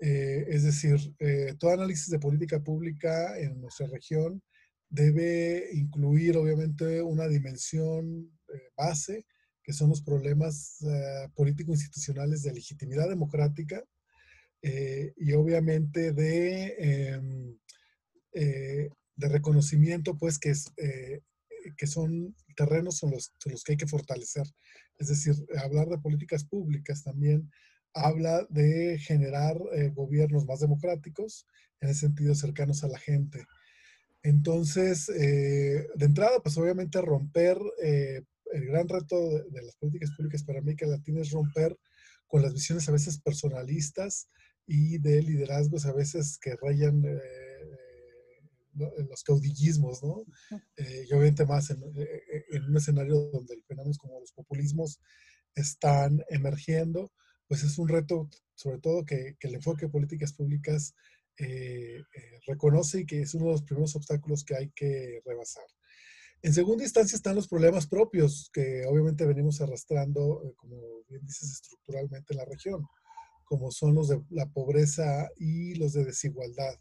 Eh, 0.00 0.46
es 0.48 0.64
decir, 0.64 0.98
eh, 1.18 1.54
todo 1.58 1.72
análisis 1.72 2.08
de 2.08 2.18
política 2.18 2.58
pública 2.60 3.38
en 3.38 3.60
nuestra 3.60 3.86
región 3.86 4.42
debe 4.88 5.68
incluir, 5.72 6.36
obviamente, 6.36 7.02
una 7.02 7.28
dimensión 7.28 8.30
eh, 8.48 8.70
base, 8.76 9.26
que 9.62 9.74
son 9.74 9.90
los 9.90 10.02
problemas 10.02 10.78
político-institucionales 11.34 12.42
de 12.42 12.54
legitimidad 12.54 13.08
democrática 13.08 13.84
y, 14.62 15.32
obviamente, 15.32 16.12
de, 16.12 16.74
em, 16.78 17.58
de 18.32 19.28
reconocimiento, 19.28 20.16
pues, 20.16 20.38
que, 20.38 20.50
es, 20.50 20.72
que 21.76 21.86
son 21.86 22.34
terrenos 22.56 23.02
en 23.02 23.10
los, 23.12 23.32
en 23.44 23.52
los 23.52 23.64
que 23.64 23.72
hay 23.72 23.78
que 23.78 23.86
fortalecer. 23.86 24.46
Es 24.98 25.08
decir, 25.08 25.34
hablar 25.62 25.88
de 25.88 25.98
políticas 25.98 26.44
públicas 26.44 27.02
también 27.02 27.50
habla 27.94 28.46
de 28.50 28.98
generar 28.98 29.56
eh, 29.72 29.90
gobiernos 29.94 30.46
más 30.46 30.60
democráticos, 30.60 31.46
en 31.80 31.88
ese 31.88 32.00
sentido 32.00 32.34
cercanos 32.34 32.84
a 32.84 32.88
la 32.88 32.98
gente. 32.98 33.46
Entonces, 34.22 35.08
eh, 35.08 35.86
de 35.94 36.04
entrada, 36.04 36.40
pues 36.42 36.56
obviamente 36.58 37.00
romper, 37.00 37.58
eh, 37.82 38.22
el 38.52 38.66
gran 38.66 38.88
reto 38.88 39.16
de, 39.50 39.62
las 39.62 39.76
políticas 39.76 40.10
públicas 40.16 40.42
para 40.42 40.58
América 40.58 40.86
Latina 40.86 41.20
es 41.20 41.30
romper 41.30 41.76
con 42.26 42.42
las 42.42 42.52
visiones 42.52 42.88
a 42.88 42.92
veces 42.92 43.20
personalistas 43.20 44.28
y 44.66 44.98
de 44.98 45.22
liderazgos 45.22 45.86
a 45.86 45.92
veces 45.92 46.38
que 46.38 46.56
rayan 46.56 47.02
los 49.08 49.22
caudillismos, 49.24 50.02
¿no? 50.02 50.24
y 50.76 51.12
obviamente 51.12 51.44
más 51.44 51.70
en, 51.70 51.82
en, 52.50 52.64
un 52.64 52.76
escenario 52.76 53.30
donde 53.32 53.60
fenómenos 53.66 53.98
como 53.98 54.20
los 54.20 54.32
populismos 54.32 55.00
están 55.54 56.24
emergiendo, 56.28 57.12
pues 57.50 57.64
es 57.64 57.78
un 57.78 57.88
reto, 57.88 58.28
sobre 58.54 58.78
todo 58.78 59.04
que, 59.04 59.36
el 59.40 59.54
enfoque 59.54 59.86
de 59.86 59.92
políticas 59.92 60.32
públicas 60.32 60.94
eh, 61.36 61.98
eh, 61.98 62.40
reconoce 62.46 63.00
y 63.00 63.06
que 63.06 63.22
es 63.22 63.34
uno 63.34 63.46
de 63.46 63.52
los 63.52 63.62
primeros 63.62 63.96
obstáculos 63.96 64.44
que 64.44 64.54
hay 64.54 64.70
que 64.70 65.20
rebasar. 65.24 65.64
En 66.42 66.54
segunda 66.54 66.84
instancia 66.84 67.16
están 67.16 67.34
los 67.34 67.48
problemas 67.48 67.86
propios 67.86 68.50
que 68.52 68.84
obviamente 68.86 69.26
venimos 69.26 69.60
arrastrando, 69.60 70.42
eh, 70.44 70.54
como 70.56 70.76
bien 71.08 71.26
dices, 71.26 71.50
estructuralmente 71.50 72.34
en 72.34 72.38
la 72.38 72.44
región, 72.44 72.86
como 73.50 73.72
son 73.72 73.96
los 73.96 74.06
de 74.06 74.22
la 74.30 74.48
pobreza 74.48 75.28
y 75.36 75.74
los 75.74 75.92
de 75.92 76.04
desigualdad. 76.04 76.78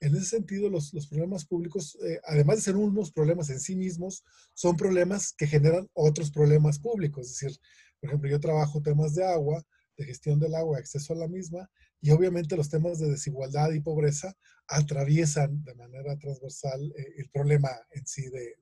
En 0.00 0.14
ese 0.14 0.26
sentido, 0.26 0.68
los, 0.68 0.92
los 0.92 1.06
problemas 1.06 1.46
públicos, 1.46 1.96
además 2.24 2.56
de 2.56 2.62
ser 2.62 2.76
unos 2.76 3.10
problemas 3.10 3.48
en 3.48 3.58
sí 3.58 3.74
mismos, 3.74 4.22
son 4.52 4.76
problemas 4.76 5.32
que 5.32 5.46
generan 5.46 5.88
otros 5.94 6.30
problemas 6.30 6.78
públicos. 6.78 7.24
Es 7.24 7.38
decir, 7.38 7.58
por 8.00 8.10
ejemplo, 8.10 8.28
yo 8.28 8.38
trabajo 8.38 8.82
temas 8.82 9.14
de 9.14 9.24
agua, 9.24 9.64
de 9.96 10.04
gestión 10.04 10.38
del 10.38 10.54
agua, 10.54 10.76
acceso 10.76 11.14
a 11.14 11.16
la 11.16 11.26
misma, 11.26 11.70
y 12.02 12.10
obviamente 12.10 12.54
los 12.54 12.68
temas 12.68 12.98
de 12.98 13.08
desigualdad 13.08 13.72
y 13.72 13.80
pobreza 13.80 14.36
atraviesan 14.68 15.64
de 15.64 15.74
manera 15.74 16.18
transversal 16.18 16.82
eh, 16.98 17.14
el 17.16 17.30
problema 17.30 17.70
en 17.92 18.06
sí 18.06 18.28
de, 18.28 18.56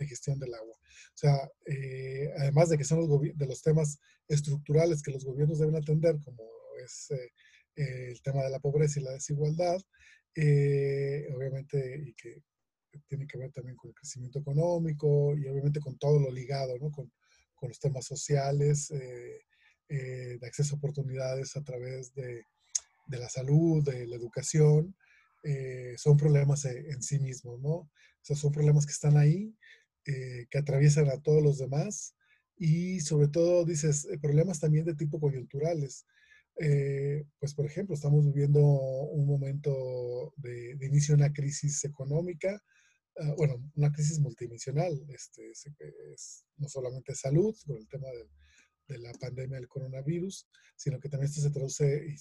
gestión 0.00 0.36
del 0.40 0.52
agua. 0.52 0.74
O 0.74 1.16
sea, 1.16 1.48
eh, 1.64 2.28
además 2.36 2.68
de 2.68 2.76
que 2.76 2.82
son 2.82 2.98
los, 2.98 3.08
de 3.36 3.46
los 3.46 3.62
temas 3.62 4.00
estructurales 4.26 5.00
que 5.00 5.12
los 5.12 5.24
gobiernos 5.24 5.60
deben 5.60 5.76
atender, 5.76 6.18
como 6.24 6.42
es 6.84 7.10
eh, 7.10 7.32
el 8.10 8.22
tema 8.22 8.42
de 8.42 8.50
la 8.50 8.60
pobreza 8.60 9.00
y 9.00 9.04
la 9.04 9.12
desigualdad, 9.12 9.80
obviamente, 11.34 12.02
y 12.06 12.14
que 12.14 12.42
tiene 13.08 13.26
que 13.26 13.38
ver 13.38 13.50
también 13.52 13.76
con 13.76 13.90
el 13.90 13.94
crecimiento 13.94 14.38
económico 14.38 15.36
y 15.36 15.46
obviamente 15.48 15.80
con 15.80 15.96
todo 15.98 16.20
lo 16.20 16.30
ligado, 16.30 16.76
¿no? 16.78 16.90
Con, 16.90 17.10
con 17.54 17.68
los 17.68 17.78
temas 17.78 18.04
sociales, 18.04 18.92
eh, 19.94 20.38
de 20.40 20.46
acceso 20.46 20.74
a 20.74 20.78
oportunidades 20.78 21.54
a 21.54 21.62
través 21.62 22.14
de, 22.14 22.46
de 23.06 23.18
la 23.18 23.28
salud, 23.28 23.84
de 23.84 24.06
la 24.06 24.16
educación, 24.16 24.96
eh, 25.42 25.94
son 25.98 26.16
problemas 26.16 26.64
en 26.64 27.02
sí 27.02 27.18
mismos, 27.18 27.60
¿no? 27.60 27.70
O 27.70 27.90
sea, 28.22 28.34
son 28.34 28.52
problemas 28.52 28.86
que 28.86 28.92
están 28.92 29.18
ahí, 29.18 29.54
eh, 30.06 30.46
que 30.50 30.56
atraviesan 30.56 31.10
a 31.10 31.20
todos 31.20 31.42
los 31.42 31.58
demás 31.58 32.14
y 32.56 33.00
sobre 33.00 33.28
todo, 33.28 33.66
dices, 33.66 34.08
problemas 34.22 34.60
también 34.60 34.86
de 34.86 34.94
tipo 34.94 35.20
coyunturales. 35.20 36.06
Pues, 36.54 37.54
por 37.54 37.66
ejemplo, 37.66 37.94
estamos 37.94 38.24
viviendo 38.26 38.60
un 38.60 39.26
momento 39.26 40.32
de, 40.36 40.76
de 40.76 40.86
inicio 40.86 41.16
de 41.16 41.24
una 41.24 41.32
crisis 41.32 41.84
económica, 41.84 42.62
ah, 43.18 43.34
bueno, 43.36 43.62
una 43.74 43.90
crisis 43.90 44.18
multidimensional, 44.20 44.92
este, 45.08 45.50
es, 45.50 46.44
no 46.56 46.68
solamente 46.68 47.14
salud, 47.14 47.54
con 47.66 47.76
el 47.76 47.88
tema 47.88 48.08
de 48.88 48.98
la 48.98 49.12
pandemia 49.14 49.56
del 49.56 49.68
coronavirus, 49.68 50.46
sino 50.76 51.00
que 51.00 51.08
también 51.08 51.30
esto 51.30 51.40
se 51.40 51.50
traduce 51.50 52.06
y 52.06 52.16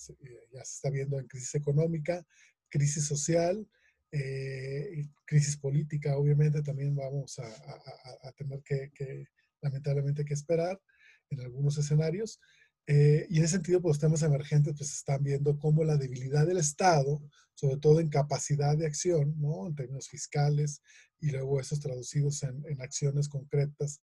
ya 0.53 0.63
se 0.63 0.75
está 0.75 0.89
viendo 0.89 1.19
en 1.19 1.27
crisis 1.27 1.55
económica, 1.55 2.25
crisis 2.69 3.05
social, 3.05 3.67
eh, 4.11 5.07
crisis 5.25 5.55
política, 5.57 6.17
obviamente 6.17 6.61
también 6.61 6.95
vamos 6.95 7.39
a, 7.39 8.31
tener 8.33 8.61
que, 8.63 9.25
lamentablemente, 9.61 10.25
que 10.25 10.33
esperar 10.33 10.81
en 11.29 11.39
algunos 11.41 11.77
escenarios. 11.77 12.39
Eh, 12.87 13.27
y 13.29 13.37
en 13.37 13.43
ese 13.43 13.55
sentido, 13.55 13.81
pues 13.81 13.95
los 13.95 13.99
temas 13.99 14.23
emergentes 14.23 14.75
pues 14.77 14.91
están 14.91 15.23
viendo 15.23 15.57
cómo 15.57 15.83
la 15.83 15.97
debilidad 15.97 16.45
del 16.45 16.57
Estado, 16.57 17.21
sobre 17.53 17.77
todo 17.77 17.99
en 17.99 18.09
capacidad 18.09 18.77
de 18.77 18.85
acción, 18.85 19.35
¿no? 19.39 19.67
En 19.67 19.75
términos 19.75 20.09
fiscales, 20.09 20.81
y 21.19 21.29
luego 21.29 21.59
esos 21.59 21.79
traducidos 21.79 22.43
en, 22.43 22.63
en 22.67 22.81
acciones 22.81 23.29
concretas 23.29 24.01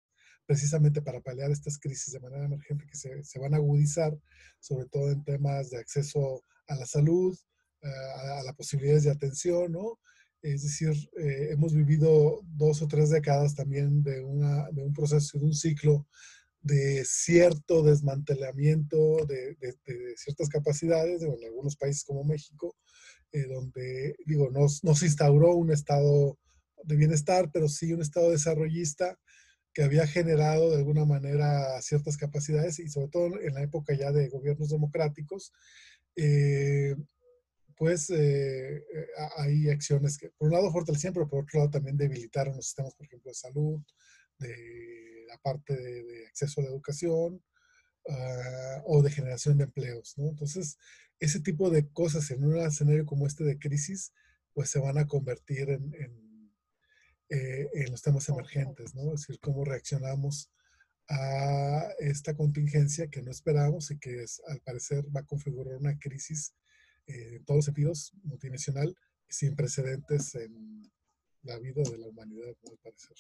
precisamente 0.47 1.03
para 1.03 1.21
paliar 1.21 1.51
estas 1.51 1.79
crisis 1.79 2.13
de 2.13 2.21
manera 2.21 2.45
emergente 2.45 2.87
que 2.87 2.97
se, 2.97 3.23
se 3.25 3.39
van 3.39 3.55
a 3.55 3.59
agudizar, 3.59 4.17
sobre 4.61 4.87
todo 4.87 5.11
en 5.11 5.25
temas 5.25 5.71
de 5.71 5.79
acceso 5.79 6.43
a 6.67 6.77
la 6.77 6.87
salud, 6.87 7.37
eh, 7.83 7.89
a, 8.39 8.43
las 8.43 8.55
posibilidades 8.55 9.05
de 9.05 9.11
atención, 9.11 9.73
¿no? 9.73 9.99
Es 10.43 10.63
decir, 10.63 10.93
eh, 11.19 11.49
hemos 11.53 11.73
vivido 11.73 12.41
dos 12.45 12.83
o 12.83 12.89
tres 12.89 13.11
décadas 13.11 13.55
también 13.55 14.03
de, 14.03 14.23
una, 14.23 14.69
de 14.71 14.83
un 14.83 14.93
proceso, 14.93 15.39
de 15.39 15.47
un 15.47 15.55
ciclo 15.55 16.07
de 16.65 17.05
cierto 17.05 17.83
desmantelamiento 17.83 19.27
de, 19.27 19.57
ciertas 20.17 20.49
capacidades, 20.49 21.23
en 21.23 21.37
algunos 21.45 21.77
países 21.77 22.05
como 22.05 22.25
México, 22.25 22.75
eh, 23.33 23.47
donde, 23.47 24.17
digo, 24.25 24.51
no, 24.51 24.67
no 24.83 24.95
se 24.95 25.07
instauró 25.07 25.55
un 25.55 25.71
estado 25.71 26.39
de 26.83 26.97
bienestar, 26.97 27.51
pero 27.53 27.69
sí 27.69 27.93
un 27.93 28.01
estado 28.01 28.31
desarrollista 28.31 29.19
que 29.75 29.83
había 29.83 30.07
generado 30.07 30.71
de 30.71 30.79
alguna 30.79 31.05
manera 31.05 31.81
ciertas 31.83 32.17
capacidades 32.17 32.79
y 32.79 32.89
sobre 32.89 33.09
todo 33.09 33.41
en 33.41 33.55
la 33.55 33.63
época 33.63 33.95
ya 33.95 34.11
de 34.11 34.31
gobiernos 34.31 34.71
democráticos, 34.71 35.53
eh, 36.17 36.97
pues 37.77 38.09
eh, 38.09 38.83
hay 39.37 39.69
acciones 39.69 40.17
que 40.17 40.31
por 40.31 40.49
un 40.49 40.55
lado 40.55 40.73
fortalecían, 40.73 41.13
pero 41.13 41.29
por 41.29 41.43
otro 41.43 41.59
lado 41.59 41.73
también 41.73 41.99
debilitaron 41.99 42.57
los 42.57 42.67
sistemas, 42.67 42.95
por 42.95 43.05
ejemplo, 43.05 43.31
de 43.31 43.35
salud, 43.35 43.83
de 44.49 45.27
la 45.29 45.39
parte 45.39 45.77
de, 45.77 46.27
acceso 46.27 46.61
a 46.61 46.65
la 46.65 46.71
educación 46.71 47.43
ah, 48.09 48.83
o 48.87 49.03
de 49.03 49.11
generación 49.11 49.59
de 49.59 49.65
empleos, 49.65 50.15
¿no? 50.17 50.29
Entonces, 50.29 50.79
ese 51.21 51.41
tipo 51.41 51.71
de 51.71 51.89
cosas 51.89 52.31
en 52.31 52.45
un 52.45 52.59
escenario 52.59 53.07
como 53.07 53.27
este 53.27 53.45
de 53.45 53.59
crisis, 53.59 54.13
pues 54.53 54.71
se 54.71 54.81
van 54.81 54.99
a 54.99 55.07
convertir 55.07 55.71
en 55.71 56.45
eh, 57.31 57.71
en 57.73 57.91
los 57.91 58.03
temas 58.03 58.29
emergentes, 58.29 58.95
¿no? 58.95 59.15
Es 59.15 59.23
decir, 59.23 59.41
cómo 59.41 59.65
reaccionamos 59.65 60.51
a 61.09 61.89
esta 61.99 62.37
contingencia 62.37 63.09
que 63.09 63.23
no 63.23 63.31
esperábamos 63.31 63.91
y 63.91 63.99
que 63.99 64.23
es, 64.23 64.43
al 64.47 64.61
parecer 64.61 65.05
va 65.15 65.21
a 65.21 65.27
configurar 65.27 65.75
una 65.75 65.99
crisis 65.99 66.55
eh, 67.07 67.37
en 67.37 67.45
todos 67.45 67.65
sentidos 67.65 68.13
multinacional 68.25 68.95
sin 69.29 69.57
precedentes 69.57 70.35
en 70.35 70.93
la 71.43 71.59
vida 71.59 71.83
de 71.91 71.99
la 71.99 72.09
humanidad, 72.09 72.55
al 72.71 72.79
parecer. 72.83 73.17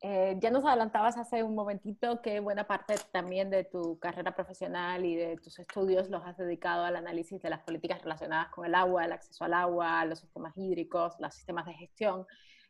Eh, 0.00 0.36
ya 0.40 0.50
nos 0.50 0.64
adelantabas 0.64 1.16
hace 1.16 1.42
un 1.42 1.56
momentito 1.56 2.22
que 2.22 2.38
buena 2.38 2.68
parte 2.68 2.94
también 3.10 3.50
de 3.50 3.64
tu 3.64 3.98
carrera 3.98 4.32
profesional 4.34 5.04
y 5.04 5.16
de 5.16 5.36
tus 5.38 5.58
estudios 5.58 6.08
los 6.08 6.24
has 6.24 6.36
dedicado 6.36 6.84
al 6.84 6.94
análisis 6.94 7.42
de 7.42 7.50
las 7.50 7.64
políticas 7.64 8.02
relacionadas 8.02 8.50
con 8.50 8.64
el 8.64 8.76
agua, 8.76 9.04
el 9.04 9.12
acceso 9.12 9.44
al 9.44 9.54
agua, 9.54 10.04
los 10.04 10.20
sistemas 10.20 10.56
hídricos, 10.56 11.14
los 11.18 11.34
sistemas 11.34 11.66
de 11.66 11.74
gestión, 11.74 12.26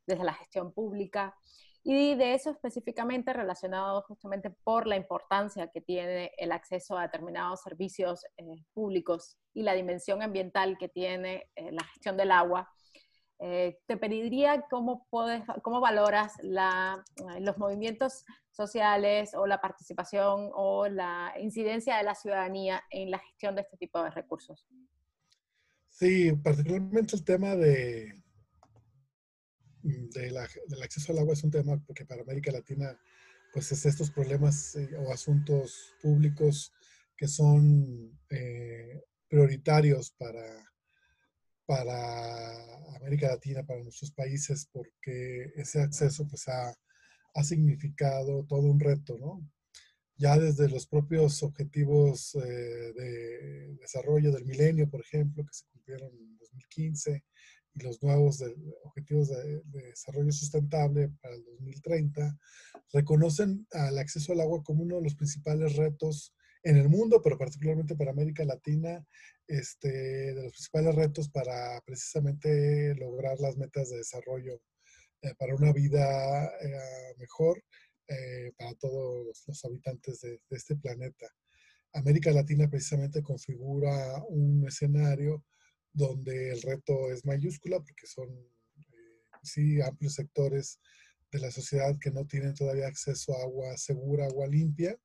desde 0.06 0.24
la 0.24 0.32
gestión 0.32 0.72
pública. 0.72 1.36
Y 1.84 2.14
de 2.16 2.34
eso 2.34 2.50
específicamente 2.50 3.32
relacionado 3.32 4.02
justamente 4.02 4.50
por 4.50 4.86
la 4.86 4.96
importancia 4.96 5.68
que 5.68 5.80
tiene 5.80 6.32
el 6.38 6.52
acceso 6.52 6.96
a 6.96 7.02
determinados 7.02 7.62
servicios 7.62 8.24
eh, 8.36 8.44
públicos 8.72 9.36
y 9.52 9.62
la 9.62 9.74
dimensión 9.74 10.22
ambiental 10.22 10.76
que 10.78 10.88
tiene 10.88 11.50
eh, 11.56 11.72
la 11.72 11.84
gestión 11.84 12.16
del 12.16 12.30
agua 12.30 12.68
eh, 13.40 13.78
te 13.86 13.96
pediría 13.96 14.62
cómo, 14.68 15.06
puedes, 15.10 15.44
cómo 15.62 15.80
valoras 15.80 16.32
la, 16.42 17.04
eh, 17.16 17.40
los 17.40 17.56
movimientos 17.56 18.24
sociales 18.50 19.32
o 19.34 19.46
la 19.46 19.60
participación 19.60 20.50
o 20.54 20.88
la 20.88 21.32
incidencia 21.38 21.96
de 21.98 22.02
la 22.02 22.16
ciudadanía 22.16 22.82
en 22.90 23.12
la 23.12 23.20
gestión 23.20 23.54
de 23.54 23.60
este 23.60 23.76
tipo 23.76 24.02
de 24.02 24.10
recursos. 24.10 24.66
Sí, 25.88 26.32
particularmente 26.32 27.14
el 27.14 27.24
tema 27.24 27.54
de, 27.54 28.12
de 29.82 30.30
la, 30.32 30.48
del 30.66 30.82
acceso 30.82 31.12
al 31.12 31.18
agua 31.18 31.34
es 31.34 31.44
un 31.44 31.52
tema 31.52 31.80
porque 31.86 32.04
para 32.04 32.22
América 32.22 32.50
Latina 32.50 32.98
pues 33.52 33.70
es 33.70 33.86
estos 33.86 34.10
problemas 34.10 34.74
eh, 34.74 34.96
o 34.96 35.12
asuntos 35.12 35.94
públicos 36.02 36.72
que 37.16 37.28
son 37.28 38.18
prioritarios 39.28 40.12
para, 40.12 40.67
para 41.68 42.96
América 42.96 43.28
Latina, 43.28 43.62
para 43.62 43.82
nuestros 43.82 44.10
países, 44.10 44.66
porque 44.72 45.52
ese 45.54 45.82
acceso 45.82 46.26
pues 46.26 46.48
ha, 46.48 46.74
ha 47.34 47.44
significado 47.44 48.46
todo 48.46 48.62
un 48.62 48.80
reto, 48.80 49.18
¿no? 49.18 49.46
Ya 50.16 50.38
desde 50.38 50.66
los 50.70 50.86
propios 50.86 51.42
objetivos 51.42 52.34
eh, 52.36 52.92
de 52.96 53.76
desarrollo 53.80 54.32
del 54.32 54.46
milenio, 54.46 54.88
por 54.88 55.02
ejemplo, 55.02 55.44
que 55.44 55.52
se 55.52 55.66
cumplieron 55.66 56.10
en 56.10 56.38
2015, 56.38 57.22
y 57.74 57.82
los 57.82 58.02
nuevos 58.02 58.42
objetivos 58.84 59.28
de, 59.28 59.60
de, 59.66 59.82
desarrollo 59.90 60.32
sustentable 60.32 61.10
para 61.20 61.34
el 61.34 61.44
2030, 61.44 62.34
reconocen 62.94 63.66
al 63.72 63.98
acceso 63.98 64.32
al 64.32 64.40
agua 64.40 64.62
como 64.62 64.84
uno 64.84 64.96
de 64.96 65.02
los 65.02 65.14
principales 65.14 65.76
retos 65.76 66.34
en 66.62 66.78
el 66.78 66.88
mundo, 66.88 67.20
pero 67.22 67.36
particularmente 67.36 67.94
para 67.94 68.10
América 68.10 68.42
Latina, 68.46 69.06
este, 69.48 69.88
de 69.88 70.42
los 70.42 70.52
principales 70.52 70.94
retos 70.94 71.28
para 71.30 71.80
precisamente 71.84 72.94
lograr 72.94 73.40
las 73.40 73.56
metas 73.56 73.90
de 73.90 73.98
desarrollo 73.98 74.60
eh, 75.22 75.34
para 75.38 75.54
una 75.54 75.72
vida 75.72 76.46
eh, 76.60 77.14
mejor 77.16 77.64
eh, 78.06 78.52
para 78.56 78.74
todos 78.74 79.44
los 79.46 79.64
habitantes 79.64 80.20
de, 80.20 80.30
de, 80.30 80.56
este 80.56 80.76
planeta. 80.76 81.26
América 81.94 82.30
Latina 82.30 82.68
precisamente 82.68 83.22
configura 83.22 84.22
un 84.28 84.66
escenario 84.68 85.44
donde 85.92 86.50
el 86.50 86.62
reto 86.62 87.10
es 87.10 87.24
mayúscula 87.24 87.80
porque 87.80 88.06
son 88.06 88.28
sí 89.42 89.80
amplios 89.80 90.14
sectores 90.14 90.78
de 91.32 91.40
la 91.40 91.50
sociedad 91.50 91.96
que 91.98 92.10
no 92.10 92.26
tienen 92.26 92.54
todavía 92.54 92.86
acceso 92.86 93.36
a 93.36 93.42
agua 93.42 93.76
segura, 93.76 94.26
agua 94.26 94.46
limpia, 94.46 94.98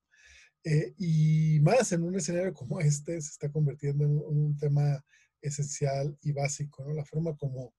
eh, 0.64 0.94
y 0.98 1.60
más 1.62 1.92
en 1.92 2.04
un 2.04 2.16
escenario 2.16 2.54
como 2.54 2.80
este 2.80 3.22
se 3.22 3.32
está 3.32 3.52
convirtiendo 3.52 4.06
en 4.06 4.12
un, 4.12 4.58
tema 4.58 5.04
esencial 5.42 6.18
y 6.22 6.32
básico, 6.32 6.86
¿no? 6.86 6.94
La 6.94 7.04
forma 7.04 7.36
como 7.36 7.74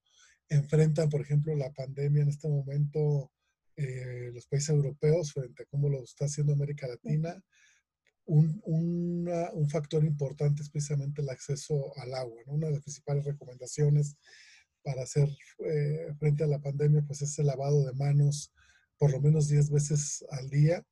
enfrentan, 0.48 1.08
por 1.08 1.22
ejemplo, 1.22 1.54
la 1.56 1.72
pandemia 1.72 2.22
en 2.22 2.28
este 2.28 2.48
momento 2.48 3.32
eh, 3.76 4.30
los 4.34 4.46
países 4.46 4.70
europeos 4.70 5.32
frente 5.32 5.62
a 5.62 5.66
cómo 5.66 5.88
lo 5.88 6.04
está 6.04 6.26
haciendo 6.26 6.52
América 6.52 6.86
Latina. 6.86 7.42
Un, 8.26 8.60
un, 8.64 9.68
factor 9.68 10.04
importante 10.04 10.62
es 10.62 10.70
precisamente 10.70 11.22
el 11.22 11.28
acceso 11.30 11.92
al 11.98 12.14
agua. 12.14 12.40
¿no? 12.46 12.52
Una 12.52 12.66
de 12.66 12.74
las 12.74 12.82
principales 12.82 13.24
recomendaciones 13.24 14.16
para 14.82 15.02
hacer 15.02 15.28
eh, 15.66 16.14
frente 16.18 16.44
a 16.44 16.46
la 16.46 16.60
pandemia 16.60 17.02
pues 17.06 17.22
es 17.22 17.38
el 17.38 17.46
lavado 17.46 17.84
de 17.84 17.92
manos 17.94 18.52
por 18.98 19.10
lo 19.10 19.20
menos 19.20 19.48
10 19.48 19.70
veces 19.70 20.24
al 20.30 20.48
día 20.50 20.84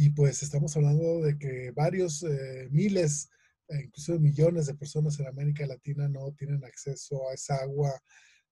y 0.00 0.08
pues 0.08 0.42
estamos 0.42 0.74
hablando 0.78 1.20
de 1.20 1.36
que 1.36 1.72
varios 1.72 2.22
eh, 2.22 2.68
miles, 2.70 3.28
eh, 3.68 3.82
incluso 3.84 4.18
millones 4.18 4.64
de 4.64 4.74
personas 4.74 5.20
en 5.20 5.26
América 5.26 5.66
Latina 5.66 6.08
no 6.08 6.32
tienen 6.38 6.64
acceso 6.64 7.28
a 7.28 7.34
esa 7.34 7.56
agua 7.56 7.92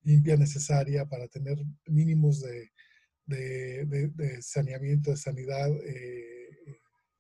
limpia 0.02 0.36
necesaria 0.36 1.06
para 1.06 1.26
tener 1.26 1.56
mínimos 1.86 2.42
de, 2.42 2.70
de, 3.24 4.10
de, 4.14 4.42
saneamiento, 4.42 5.10
de 5.10 5.16
sanidad 5.16 5.70
eh, 5.86 6.50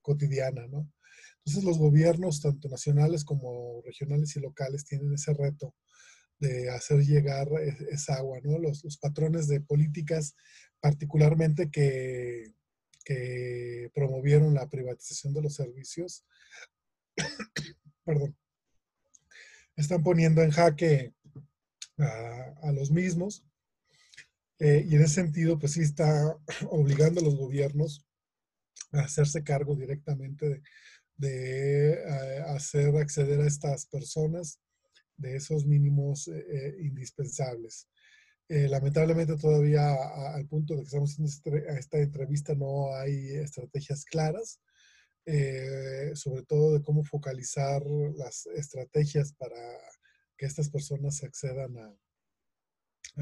cotidiana, 0.02 0.66
¿no? 0.66 0.92
Entonces 1.38 1.64
los 1.64 1.78
gobiernos, 1.78 2.42
tanto 2.42 2.68
nacionales 2.68 3.24
como 3.24 3.80
regionales 3.86 4.36
y 4.36 4.40
locales, 4.40 4.84
tienen 4.84 5.14
ese 5.14 5.32
reto 5.32 5.74
de 6.38 6.68
hacer 6.68 6.98
llegar 7.00 7.48
e, 7.62 7.74
esa 7.92 8.16
agua, 8.16 8.40
¿no? 8.44 8.58
Los, 8.58 8.84
los 8.84 8.98
patrones 8.98 9.48
de 9.48 9.62
políticas, 9.62 10.34
particularmente 10.80 11.70
que 11.70 12.57
que 13.08 13.90
promovieron 13.94 14.52
la 14.52 14.68
privatización 14.68 15.32
de 15.32 15.40
los 15.40 15.54
servicios, 15.54 16.26
perdón, 18.04 18.36
están 19.76 20.02
poniendo 20.02 20.42
en 20.42 20.50
jaque 20.50 21.14
a, 21.96 22.70
los 22.72 22.90
mismos. 22.90 23.46
Eh, 24.58 24.84
y 24.86 24.96
en 24.96 25.02
ese 25.02 25.14
sentido, 25.14 25.58
pues 25.58 25.72
sí 25.72 25.80
está 25.80 26.36
obligando 26.68 27.22
a 27.22 27.24
los 27.24 27.36
gobiernos 27.36 28.04
a 28.92 29.00
hacerse 29.00 29.42
cargo 29.42 29.74
directamente 29.74 30.60
de, 31.16 31.92
eh, 31.92 32.42
hacer 32.48 32.94
acceder 32.94 33.40
a 33.40 33.46
estas 33.46 33.86
personas 33.86 34.60
de 35.16 35.34
esos 35.34 35.64
mínimos 35.64 36.28
eh, 36.28 36.76
indispensables. 36.80 37.88
Eh, 38.50 38.66
lamentablemente 38.66 39.36
todavía 39.36 39.94
al 40.34 40.46
punto 40.46 40.72
de 40.72 40.80
que 40.80 40.86
estamos 40.86 41.10
haciendo 41.10 41.30
este, 41.30 41.78
esta 41.78 41.98
entrevista 41.98 42.54
no 42.54 42.94
hay 42.94 43.34
estrategias 43.34 44.06
claras, 44.06 44.60
eh, 45.26 46.12
sobre 46.14 46.44
todo 46.44 46.72
de 46.72 46.82
cómo 46.82 47.04
focalizar 47.04 47.82
las 48.16 48.46
estrategias 48.46 49.34
para 49.34 49.60
que 50.38 50.46
estas 50.46 50.70
personas 50.70 51.22
accedan 51.22 51.76
a, 51.76 51.94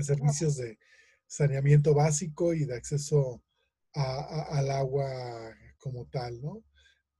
servicios 0.02 0.58
de 0.58 0.78
saneamiento 1.26 1.92
básico 1.92 2.54
y 2.54 2.64
de 2.64 2.76
acceso 2.76 3.42
al 3.94 4.70
agua 4.70 5.56
como 5.78 6.06
tal, 6.06 6.40
¿no? 6.42 6.62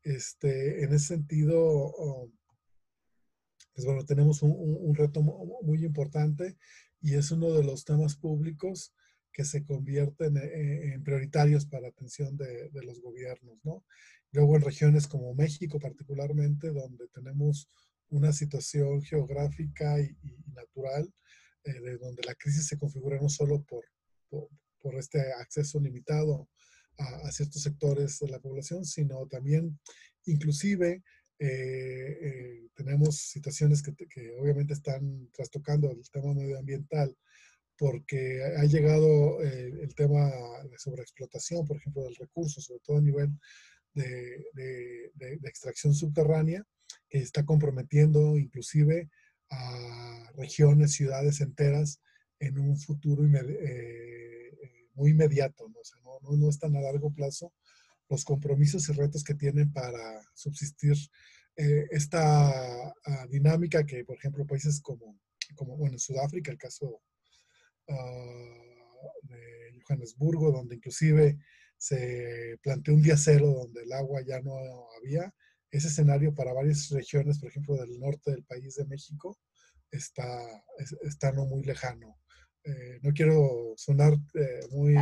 Este, 0.02 0.84
en 0.84 0.92
ese 0.92 1.06
sentido, 1.06 1.58
oh, 1.58 2.30
pues 3.74 3.86
bueno, 3.86 4.04
tenemos 4.04 4.42
un, 4.42 4.54
un 4.54 4.94
reto 4.94 5.22
muy 5.22 5.84
importante 5.84 6.56
y 7.06 7.14
es 7.14 7.30
uno 7.30 7.52
de 7.52 7.62
los 7.62 7.84
temas 7.84 8.16
públicos 8.16 8.92
que 9.32 9.44
se 9.44 9.64
convierten 9.64 10.36
e, 10.38 10.92
en, 10.92 11.04
prioritarios 11.04 11.64
para 11.64 11.86
atención 11.86 12.36
de, 12.36 12.68
los 12.82 13.00
gobiernos, 13.00 13.58
¿no? 13.62 13.84
Luego 14.32 14.56
en 14.56 14.62
regiones 14.62 15.06
como 15.06 15.32
México 15.32 15.78
particularmente, 15.78 16.72
donde 16.72 17.06
tenemos 17.14 17.70
una 18.08 18.32
situación 18.32 19.02
geográfica 19.02 20.00
y, 20.00 20.16
natural, 20.52 21.08
eh, 21.62 21.80
de 21.80 21.96
donde 21.96 22.24
la 22.24 22.34
crisis 22.34 22.66
se 22.66 22.76
configura 22.76 23.20
no 23.20 23.28
solo 23.28 23.62
por, 23.62 23.84
por, 24.28 24.96
este 24.96 25.20
acceso 25.34 25.78
limitado 25.78 26.48
a, 26.98 27.30
ciertos 27.30 27.62
sectores 27.62 28.18
de 28.18 28.28
la 28.28 28.40
población, 28.40 28.84
sino 28.84 29.28
también 29.28 29.78
inclusive 30.24 31.04
eh, 31.38 32.18
eh, 32.20 32.68
tenemos 32.74 33.16
situaciones 33.16 33.82
que, 33.82 33.94
que, 33.94 34.34
obviamente 34.38 34.72
están 34.72 35.28
trastocando 35.32 35.90
el 35.90 36.08
tema 36.10 36.32
medioambiental 36.32 37.14
porque 37.78 38.42
ha 38.56 38.64
llegado 38.64 39.42
eh, 39.42 39.70
el 39.82 39.94
tema 39.94 40.30
de 40.70 40.78
sobreexplotación, 40.78 41.66
por 41.66 41.76
ejemplo, 41.76 42.04
del 42.04 42.16
recurso, 42.16 42.62
sobre 42.62 42.80
todo 42.80 42.96
a 42.96 43.02
nivel 43.02 43.38
de, 43.92 44.46
de, 44.54 45.12
de, 45.14 45.34
extracción 45.44 45.94
subterránea, 45.94 46.64
que 47.10 47.18
está 47.18 47.44
comprometiendo 47.44 48.38
inclusive 48.38 49.10
a 49.50 50.32
regiones, 50.36 50.92
ciudades 50.92 51.42
enteras 51.42 52.00
en 52.38 52.58
un 52.58 52.78
futuro 52.78 53.22
muy 54.94 55.10
inmediato, 55.10 55.68
¿no? 55.68 55.80
O 55.80 55.84
sea, 55.84 55.98
no, 56.02 56.18
no, 56.22 56.36
no 56.36 56.48
es 56.48 56.58
tan 56.58 56.74
a 56.76 56.80
largo 56.80 57.12
plazo, 57.12 57.52
los 58.08 58.24
compromisos 58.24 58.88
y 58.88 58.92
retos 58.92 59.24
que 59.24 59.34
tienen 59.34 59.72
para 59.72 60.22
subsistir 60.34 60.96
eh, 61.56 61.86
esta 61.90 62.92
uh, 63.06 63.28
dinámica 63.28 63.84
que, 63.84 64.04
por 64.04 64.16
ejemplo, 64.16 64.46
países 64.46 64.80
como, 64.80 65.18
como 65.54 65.76
bueno, 65.76 65.94
en 65.94 65.98
Sudáfrica, 65.98 66.50
el 66.50 66.58
caso 66.58 67.00
uh, 67.88 69.08
de 69.22 69.80
Johannesburgo, 69.86 70.52
donde 70.52 70.76
inclusive 70.76 71.38
se 71.78 72.58
planteó 72.62 72.94
un 72.94 73.02
día 73.02 73.16
cero 73.16 73.46
donde 73.46 73.82
el 73.82 73.92
agua 73.92 74.22
ya 74.26 74.40
no 74.40 74.54
había, 74.98 75.32
ese 75.70 75.88
escenario 75.88 76.34
para 76.34 76.52
varias 76.52 76.90
regiones, 76.90 77.38
por 77.38 77.48
ejemplo, 77.50 77.76
del 77.76 77.98
norte 77.98 78.30
del 78.30 78.44
país 78.44 78.74
de 78.76 78.86
México, 78.86 79.38
está, 79.90 80.64
está 81.02 81.32
no 81.32 81.46
muy 81.46 81.64
lejano. 81.64 82.18
Eh, 82.66 82.98
no 83.02 83.12
quiero 83.12 83.74
sonar 83.76 84.14
eh, 84.34 84.60
muy 84.70 84.94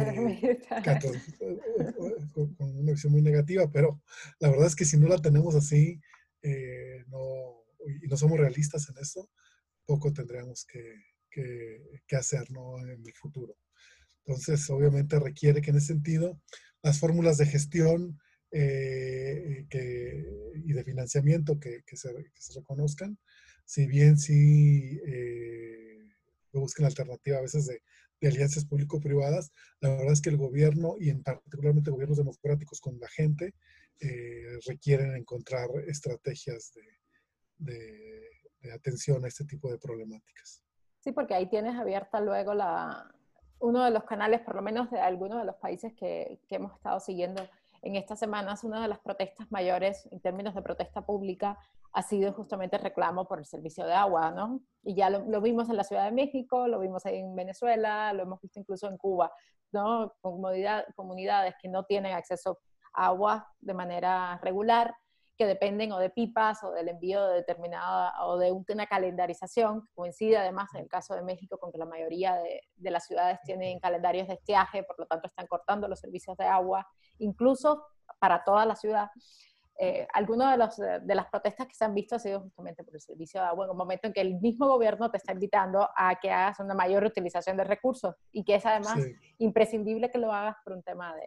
con, 2.56 2.78
una 2.78 2.92
visión 2.92 3.12
muy 3.12 3.22
negativa, 3.22 3.70
pero 3.72 4.02
la 4.38 4.50
verdad 4.50 4.66
es 4.66 4.76
que 4.76 4.84
si 4.84 4.98
no 4.98 5.08
la 5.08 5.20
tenemos 5.20 5.54
así 5.54 6.00
no, 7.08 7.64
y 8.02 8.06
no 8.06 8.16
somos 8.16 8.38
realistas 8.38 8.88
en 8.90 8.98
eso, 8.98 9.30
poco 9.86 10.12
tendríamos 10.12 10.66
que, 10.66 10.82
que, 11.30 12.02
que 12.06 12.16
hacer 12.16 12.50
¿no? 12.50 12.78
en 12.78 12.90
el 12.90 13.14
futuro. 13.14 13.56
Entonces, 14.26 14.68
obviamente 14.70 15.18
requiere 15.18 15.60
que 15.60 15.70
en 15.70 15.76
ese 15.76 15.88
sentido 15.88 16.40
las 16.82 17.00
fórmulas 17.00 17.38
de 17.38 17.46
gestión 17.46 18.18
eh, 18.50 19.66
y 20.54 20.72
de 20.72 20.84
financiamiento 20.84 21.58
que, 21.58 21.82
se, 21.94 22.12
reconozcan, 22.54 23.18
si 23.64 23.86
bien 23.86 24.16
sí 24.18 25.00
eh, 26.54 26.58
buscan 26.58 26.86
alternativa 26.86 27.38
a 27.38 27.42
veces 27.42 27.66
de, 27.66 27.82
alianzas 28.26 28.64
público-privadas, 28.64 29.52
la 29.80 29.90
verdad 29.90 30.12
es 30.14 30.22
que 30.22 30.30
el 30.30 30.38
gobierno 30.38 30.94
y 30.98 31.10
en 31.10 31.22
particularmente 31.22 31.90
gobiernos 31.90 32.16
democráticos 32.16 32.80
con 32.80 32.98
la 32.98 33.08
gente 33.08 33.52
eh, 34.00 34.58
requieren 34.66 35.14
encontrar 35.14 35.68
estrategias 35.86 36.72
de, 37.58 38.30
de 38.60 38.72
atención 38.72 39.22
a 39.26 39.28
este 39.28 39.44
tipo 39.44 39.70
de 39.70 39.78
problemáticas. 39.78 40.62
Sí, 41.00 41.12
porque 41.12 41.34
ahí 41.34 41.50
tienes 41.50 41.76
abierta 41.76 42.18
luego 42.18 42.54
la, 42.54 43.14
uno 43.60 43.84
de 43.84 43.90
los 43.90 44.04
canales, 44.04 44.40
por 44.40 44.54
lo 44.56 44.62
menos 44.62 44.90
de 44.90 45.00
algunos 45.00 45.38
de 45.38 45.44
los 45.44 45.56
países 45.56 45.92
que, 45.94 46.40
que, 46.48 46.56
hemos 46.56 46.74
estado 46.74 47.00
siguiendo 47.00 47.46
en 47.84 47.96
estas 47.96 48.18
semanas, 48.18 48.64
una 48.64 48.80
de 48.80 48.88
las 48.88 48.98
protestas 48.98 49.46
mayores 49.50 50.08
en 50.10 50.20
términos 50.20 50.54
de 50.54 50.62
protesta 50.62 51.02
pública 51.02 51.58
ha 51.92 52.02
sido 52.02 52.32
justamente 52.32 52.76
el 52.76 52.82
reclamo 52.82 53.28
por 53.28 53.38
el 53.38 53.44
servicio 53.44 53.84
de 53.84 53.92
agua, 53.92 54.30
¿no? 54.30 54.60
Y 54.82 54.94
ya 54.96 55.10
lo, 55.10 55.40
vimos 55.42 55.68
en 55.68 55.76
la 55.76 55.84
Ciudad 55.84 56.06
de 56.06 56.12
México, 56.12 56.66
lo 56.66 56.80
vimos 56.80 57.04
en 57.04 57.36
Venezuela, 57.36 58.12
lo 58.14 58.22
hemos 58.22 58.40
visto 58.40 58.58
incluso 58.58 58.88
en 58.88 58.96
Cuba, 58.96 59.30
¿no? 59.70 60.14
comunidades 60.22 61.54
que 61.60 61.68
no 61.68 61.84
tienen 61.84 62.14
acceso 62.14 62.58
a 62.94 63.06
agua 63.06 63.46
de 63.60 63.74
manera 63.74 64.40
regular 64.42 64.94
que 65.36 65.46
dependen 65.46 65.92
o 65.92 65.98
de 65.98 66.10
pipas 66.10 66.62
o 66.62 66.70
del 66.70 66.88
envío 66.88 67.26
de 67.26 67.34
determinada 67.36 68.12
o 68.24 68.38
de 68.38 68.52
una 68.52 68.86
calendarización, 68.86 69.82
que 69.82 69.94
coincide 69.94 70.36
además 70.36 70.72
en 70.74 70.82
el 70.82 70.88
caso 70.88 71.14
de 71.14 71.22
México 71.22 71.58
con 71.58 71.72
que 71.72 71.78
la 71.78 71.86
mayoría 71.86 72.36
de, 72.36 72.62
de, 72.76 72.90
las 72.90 73.06
ciudades 73.06 73.40
tienen 73.42 73.80
calendarios 73.80 74.28
de 74.28 74.34
estiaje, 74.34 74.84
por 74.84 74.98
lo 74.98 75.06
tanto 75.06 75.26
están 75.26 75.46
cortando 75.46 75.88
los 75.88 75.98
servicios 75.98 76.36
de 76.36 76.44
agua, 76.44 76.86
incluso 77.18 77.84
para 78.18 78.44
toda 78.44 78.64
la 78.64 78.76
ciudad. 78.76 79.10
Eh, 79.76 80.06
algunas 80.12 80.76
de, 80.76 81.00
de, 81.00 81.14
las 81.16 81.26
protestas 81.26 81.66
que 81.66 81.74
se 81.74 81.84
han 81.84 81.94
visto 81.94 82.14
ha 82.14 82.20
sido 82.20 82.40
justamente 82.40 82.84
por 82.84 82.94
el 82.94 83.00
servicio 83.00 83.40
de 83.40 83.46
agua, 83.46 83.64
en 83.64 83.72
un 83.72 83.76
momento 83.76 84.06
en 84.06 84.12
que 84.12 84.20
el 84.20 84.40
mismo 84.40 84.68
gobierno 84.68 85.10
te 85.10 85.16
está 85.16 85.32
invitando 85.32 85.88
a 85.96 86.14
que 86.20 86.30
hagas 86.30 86.60
una 86.60 86.74
mayor 86.74 87.04
utilización 87.04 87.56
de 87.56 87.64
recursos 87.64 88.14
y 88.30 88.44
que 88.44 88.54
es 88.54 88.66
además 88.66 89.00
imprescindible 89.38 90.12
que 90.12 90.18
lo 90.18 90.32
hagas 90.32 90.56
por 90.62 90.74
un 90.74 90.82
tema 90.84 91.12
de, 91.16 91.26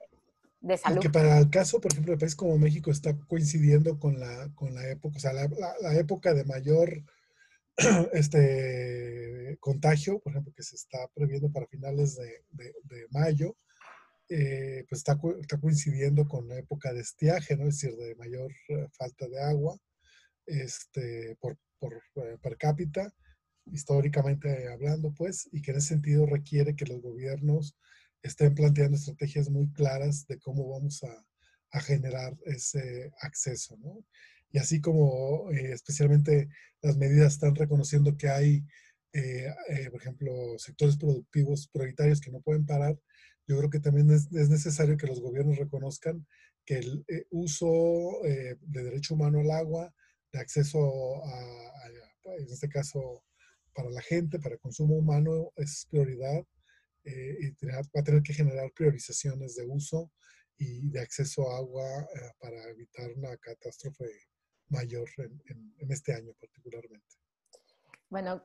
de 0.68 0.78
salud. 0.78 1.00
que 1.00 1.10
para 1.10 1.40
el 1.40 1.50
caso, 1.50 1.80
por 1.80 1.92
ejemplo, 1.92 2.14
de 2.14 2.20
país 2.20 2.36
como 2.36 2.58
México 2.58 2.92
está 2.92 3.18
coincidiendo 3.28 4.00
con 4.00 4.20
la, 4.20 4.50
con 4.56 4.74
la 4.74 4.88
época, 4.90 5.18
o 5.18 5.20
sea, 5.20 5.34
la, 5.34 5.50
la, 5.82 5.96
época 5.96 6.34
de 6.34 6.44
mayor 6.46 7.04
este, 8.14 9.58
contagio, 9.60 10.20
por 10.20 10.32
ejemplo, 10.32 10.54
que 10.56 10.64
se 10.64 10.76
está 10.76 11.00
previendo 11.14 11.52
para 11.52 11.68
finales 11.68 12.16
de, 12.16 12.44
de, 12.84 13.08
mayo, 13.12 13.56
eh, 14.30 14.86
pues 14.90 15.00
está, 15.00 15.18
está, 15.40 15.60
coincidiendo 15.60 16.28
con 16.28 16.48
la 16.48 16.58
época 16.58 16.94
de 16.94 17.02
estiaje, 17.02 17.56
¿no? 17.56 17.68
Es 17.68 17.80
decir, 17.80 17.96
de 17.96 18.16
mayor 18.16 18.52
eh, 18.70 18.88
falta 18.98 19.28
de 19.28 19.42
agua 19.42 19.78
este, 20.46 21.38
por, 21.40 21.58
por 21.80 21.94
eh, 22.16 22.38
per 22.42 22.58
cápita, 22.58 23.14
históricamente 23.66 24.68
hablando, 24.70 25.14
pues, 25.14 25.48
y 25.52 25.62
que 25.62 25.72
en 25.72 25.78
ese 25.78 25.90
sentido 25.90 26.26
requiere 26.26 26.76
que 26.76 26.86
los 26.86 27.02
gobiernos 27.02 27.78
estén 28.22 28.56
planteando 28.56 28.98
estrategias 28.98 29.50
muy 29.50 29.72
claras 29.72 30.26
de 30.28 30.40
cómo 30.40 30.68
vamos 30.70 31.04
a, 31.04 31.24
generar 31.82 32.36
ese 32.46 33.12
acceso, 33.22 33.78
¿no? 33.78 34.04
Y 34.52 34.58
así 34.58 34.82
como 34.82 35.52
eh, 35.52 35.74
especialmente 35.74 36.50
las 36.82 36.98
medidas 36.98 37.34
están 37.34 37.54
reconociendo 37.56 38.18
que 38.18 38.30
hay, 38.30 38.66
eh, 39.14 39.54
eh, 39.70 39.90
por 39.92 40.02
ejemplo, 40.02 40.32
sectores 40.58 40.98
productivos 40.98 41.68
prioritarios 41.68 42.20
que 42.20 42.32
no 42.32 42.42
pueden 42.42 42.66
parar, 42.66 42.98
yo 43.48 43.58
creo 43.58 43.70
que 43.70 43.80
también 43.80 44.10
es, 44.10 44.32
necesario 44.32 44.98
que 44.98 45.06
los 45.06 45.22
gobiernos 45.22 45.58
reconozcan 45.58 46.26
que 46.66 46.80
el 46.80 47.06
uso 47.30 48.22
de 48.24 48.58
derecho 48.84 49.14
humano 49.14 49.42
al 49.42 49.52
agua, 49.52 49.94
de 50.32 50.40
acceso 50.40 51.24
a, 51.24 51.78
en 52.40 52.50
este 52.50 52.70
caso, 52.70 53.24
para 53.74 53.92
la 53.92 54.02
gente, 54.02 54.40
para 54.40 54.56
el 54.56 54.62
consumo 54.62 54.96
humano, 54.96 55.52
es 55.58 55.86
prioridad 55.92 56.44
eh, 57.08 57.38
y 57.40 57.66
va 57.66 57.80
a 57.80 58.04
tener 58.04 58.22
que 58.22 58.34
generar 58.34 58.70
priorizaciones 58.74 59.56
de 59.56 59.66
uso 59.66 60.12
y 60.58 60.90
de 60.90 61.00
acceso 61.00 61.50
a 61.50 61.58
agua 61.58 62.02
eh, 62.02 62.32
para 62.38 62.62
evitar 62.70 63.10
una 63.16 63.38
catástrofe 63.38 64.06
mayor 64.70 65.08
en, 65.18 65.92
este 65.92 66.14
año 66.14 66.34
particularmente. 66.38 67.16
Bueno, 68.10 68.44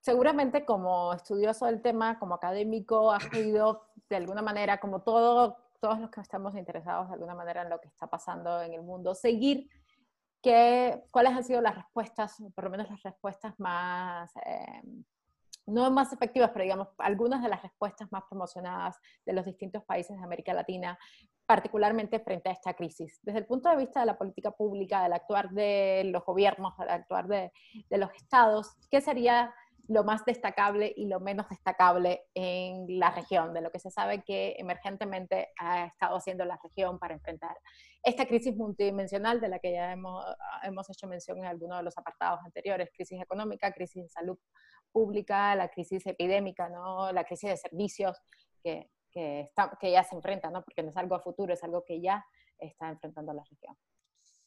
seguramente 0.00 0.64
como 0.64 1.12
estudioso 1.12 1.66
del 1.66 1.82
tema, 1.82 2.18
como 2.18 2.34
académico, 2.36 3.12
has 3.12 3.26
podido 3.26 3.82
de 4.08 4.16
alguna 4.16 4.40
manera, 4.40 4.80
como 4.80 5.02
todo, 5.02 5.58
todos 5.78 6.00
los 6.00 6.10
que 6.10 6.22
estamos 6.22 6.56
interesados 6.56 7.08
de 7.08 7.14
alguna 7.14 7.34
manera 7.34 7.62
en 7.62 7.68
lo 7.68 7.80
que 7.80 7.88
está 7.88 8.06
pasando 8.06 8.62
en 8.62 8.72
el 8.72 8.82
mundo, 8.82 9.14
seguir 9.14 9.68
que, 10.40 11.04
cuáles 11.10 11.32
han 11.32 11.44
sido 11.44 11.60
las 11.60 11.74
respuestas, 11.74 12.42
por 12.54 12.64
lo 12.64 12.70
menos 12.70 12.88
las 12.88 13.02
respuestas 13.02 13.58
más 13.58 14.30
eh, 14.46 14.82
no 15.66 15.90
más 15.90 16.12
efectivas, 16.12 16.50
pero 16.52 16.64
digamos, 16.64 16.88
algunas 16.98 17.42
de 17.42 17.48
las 17.48 17.62
respuestas 17.62 18.10
más 18.12 18.24
promocionadas 18.28 18.96
de 19.24 19.32
los 19.32 19.44
distintos 19.44 19.84
países 19.84 20.16
de 20.16 20.24
América 20.24 20.52
Latina, 20.52 20.98
particularmente 21.46 22.20
frente 22.20 22.48
a 22.48 22.52
esta 22.52 22.74
crisis. 22.74 23.18
Desde 23.22 23.40
el 23.40 23.46
punto 23.46 23.68
de 23.68 23.76
vista 23.76 24.00
de 24.00 24.06
la 24.06 24.18
política 24.18 24.50
pública, 24.50 25.02
del 25.02 25.12
actuar 25.12 25.50
de 25.50 26.02
los 26.06 26.24
gobiernos, 26.24 26.76
del 26.78 26.88
actuar 26.88 27.28
de, 27.28 27.52
de 27.88 27.98
los 27.98 28.12
estados, 28.14 28.76
¿qué 28.90 29.00
sería 29.00 29.54
lo 29.88 30.04
más 30.04 30.24
destacable 30.24 30.92
y 30.96 31.06
lo 31.06 31.20
menos 31.20 31.48
destacable 31.48 32.22
en 32.34 32.98
la 32.98 33.10
región, 33.10 33.52
de 33.52 33.60
lo 33.60 33.70
que 33.70 33.78
se 33.78 33.90
sabe 33.90 34.22
que 34.22 34.56
emergentemente 34.58 35.52
ha 35.58 35.86
estado 35.86 36.16
haciendo 36.16 36.44
la 36.44 36.58
región 36.62 36.98
para 36.98 37.14
enfrentar 37.14 37.56
esta 38.02 38.26
crisis 38.26 38.56
multidimensional 38.56 39.40
de 39.40 39.48
la 39.48 39.58
que 39.58 39.72
ya 39.72 39.92
hemos, 39.92 40.24
hemos 40.62 40.88
hecho 40.90 41.06
mención 41.06 41.38
en 41.38 41.46
algunos 41.46 41.78
de 41.78 41.84
los 41.84 41.98
apartados 41.98 42.40
anteriores, 42.44 42.90
crisis 42.94 43.20
económica, 43.20 43.72
crisis 43.72 44.02
de 44.02 44.08
salud 44.08 44.38
pública, 44.92 45.54
la 45.54 45.68
crisis 45.68 46.06
epidémica, 46.06 46.68
¿no? 46.68 47.12
la 47.12 47.24
crisis 47.24 47.50
de 47.50 47.56
servicios 47.56 48.18
que, 48.62 48.90
que, 49.10 49.40
está, 49.40 49.76
que 49.80 49.90
ya 49.90 50.04
se 50.04 50.14
enfrenta, 50.14 50.50
¿no? 50.50 50.62
porque 50.62 50.82
no 50.82 50.90
es 50.90 50.96
algo 50.96 51.14
a 51.14 51.20
futuro, 51.20 51.52
es 51.52 51.64
algo 51.64 51.84
que 51.84 52.00
ya 52.00 52.24
está 52.58 52.88
enfrentando 52.88 53.32
la 53.32 53.42
región. 53.42 53.76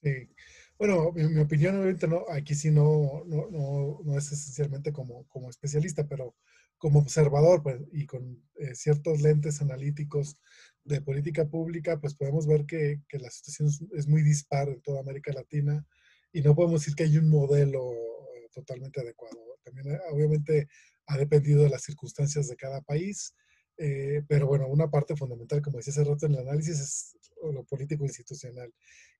Sí. 0.02 0.30
Bueno, 0.78 1.12
mi, 1.14 1.40
opinión, 1.40 1.76
obviamente, 1.76 2.08
no, 2.08 2.26
aquí 2.30 2.54
sí 2.54 2.70
no, 2.70 3.24
no, 3.26 3.50
no, 3.50 4.00
no, 4.04 4.18
es 4.18 4.32
esencialmente 4.32 4.92
como, 4.94 5.28
como 5.28 5.50
especialista, 5.50 6.08
pero 6.08 6.36
como 6.78 7.00
observador 7.00 7.64
pues, 7.64 7.82
y 7.92 8.06
con 8.06 8.44
eh, 8.58 8.76
ciertos 8.76 9.22
lentes 9.22 9.62
analíticos 9.62 10.38
de 10.84 11.02
política 11.02 11.46
pública, 11.50 12.00
pues 12.00 12.14
podemos 12.14 12.46
ver 12.46 12.66
que, 12.66 13.02
que, 13.10 13.18
la 13.18 13.32
situación 13.32 13.70
es 13.94 14.08
muy 14.08 14.22
dispar 14.22 14.70
en 14.70 14.82
toda 14.82 15.02
América 15.02 15.34
Latina 15.34 15.86
y 16.32 16.42
no 16.42 16.56
podemos 16.56 16.82
decir 16.82 16.96
que 16.96 17.04
hay 17.04 17.18
un 17.18 17.30
modelo 17.30 17.94
eh, 17.94 18.50
totalmente 18.54 19.02
adecuado. 19.02 19.58
También, 19.64 19.96
eh, 19.96 20.00
obviamente, 20.12 20.68
ha 21.08 21.18
dependido 21.18 21.64
de 21.64 21.70
las 21.70 21.84
circunstancias 21.84 22.48
de 22.48 22.56
cada 22.56 22.82
país, 22.82 23.34
pero 23.78 24.48
bueno, 24.48 24.68
una 24.68 24.90
parte 24.90 25.16
fundamental, 25.16 25.62
como 25.62 25.78
decía 25.78 25.92
hace 25.92 26.04
rato 26.04 26.26
en 26.26 26.34
el 26.34 26.40
análisis, 26.40 26.80
es 26.80 27.18
lo 27.54 27.64
político 27.64 28.04
institucional. 28.06 28.74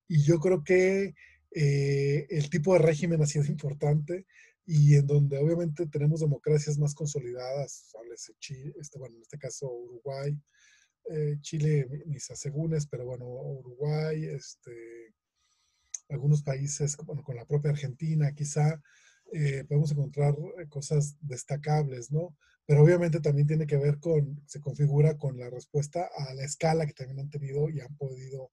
Y 0.08 0.24
yo 0.24 0.40
creo 0.40 0.64
que 0.64 1.14
eh, 1.52 2.28
el 2.30 2.50
tipo 2.50 2.74
de 2.74 2.80
régimen 2.80 3.22
ha 3.22 3.26
sido 3.26 3.46
importante 3.46 4.26
y 4.66 4.96
en 4.96 5.08
donde 5.08 5.38
obviamente 5.38 5.88
tenemos 5.88 6.20
democracias 6.20 6.78
más 6.78 6.94
consolidadas, 6.94 7.94
Chile, 8.40 8.74
este, 8.80 9.00
bueno, 9.00 9.16
en 9.16 9.22
este 9.22 9.38
caso 9.38 9.72
Uruguay, 9.72 10.38
eh, 11.10 11.38
Chile, 11.40 11.88
mis 12.06 12.30
asegúnes, 12.30 12.86
pero 12.88 13.06
bueno, 13.06 13.26
Uruguay, 13.26 14.26
este, 14.26 15.14
algunos 16.10 16.44
países, 16.44 16.98
bueno, 16.98 17.24
con 17.24 17.36
la 17.38 17.46
propia 17.46 17.72
Argentina, 17.72 18.34
quizá 18.34 18.82
eh, 19.34 19.64
podemos 19.68 19.92
encontrar 19.92 20.36
cosas 20.70 21.16
destacables, 21.22 22.12
¿no? 22.12 22.36
Pero 22.66 22.84
obviamente 22.84 23.22
también 23.22 23.48
tiene 23.48 23.66
que 23.66 23.78
ver 23.78 24.00
con, 24.00 24.42
se 24.46 24.60
configura 24.60 25.18
con 25.18 25.38
la 25.38 25.50
respuesta 25.50 26.10
a 26.18 26.34
la 26.34 26.44
escala 26.44 26.86
que 26.86 26.94
también 26.94 27.20
han 27.20 27.30
tenido 27.30 27.70
y 27.70 27.80
han 27.80 27.96
podido 27.96 28.52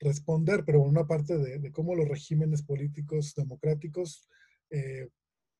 responder, 0.00 0.64
pero 0.64 0.80
una 0.80 1.06
parte 1.06 1.38
de, 1.38 1.72
cómo 1.72 1.94
los 1.94 2.08
regímenes 2.08 2.62
políticos 2.62 3.34
democráticos 3.34 4.28
eh, 4.70 5.08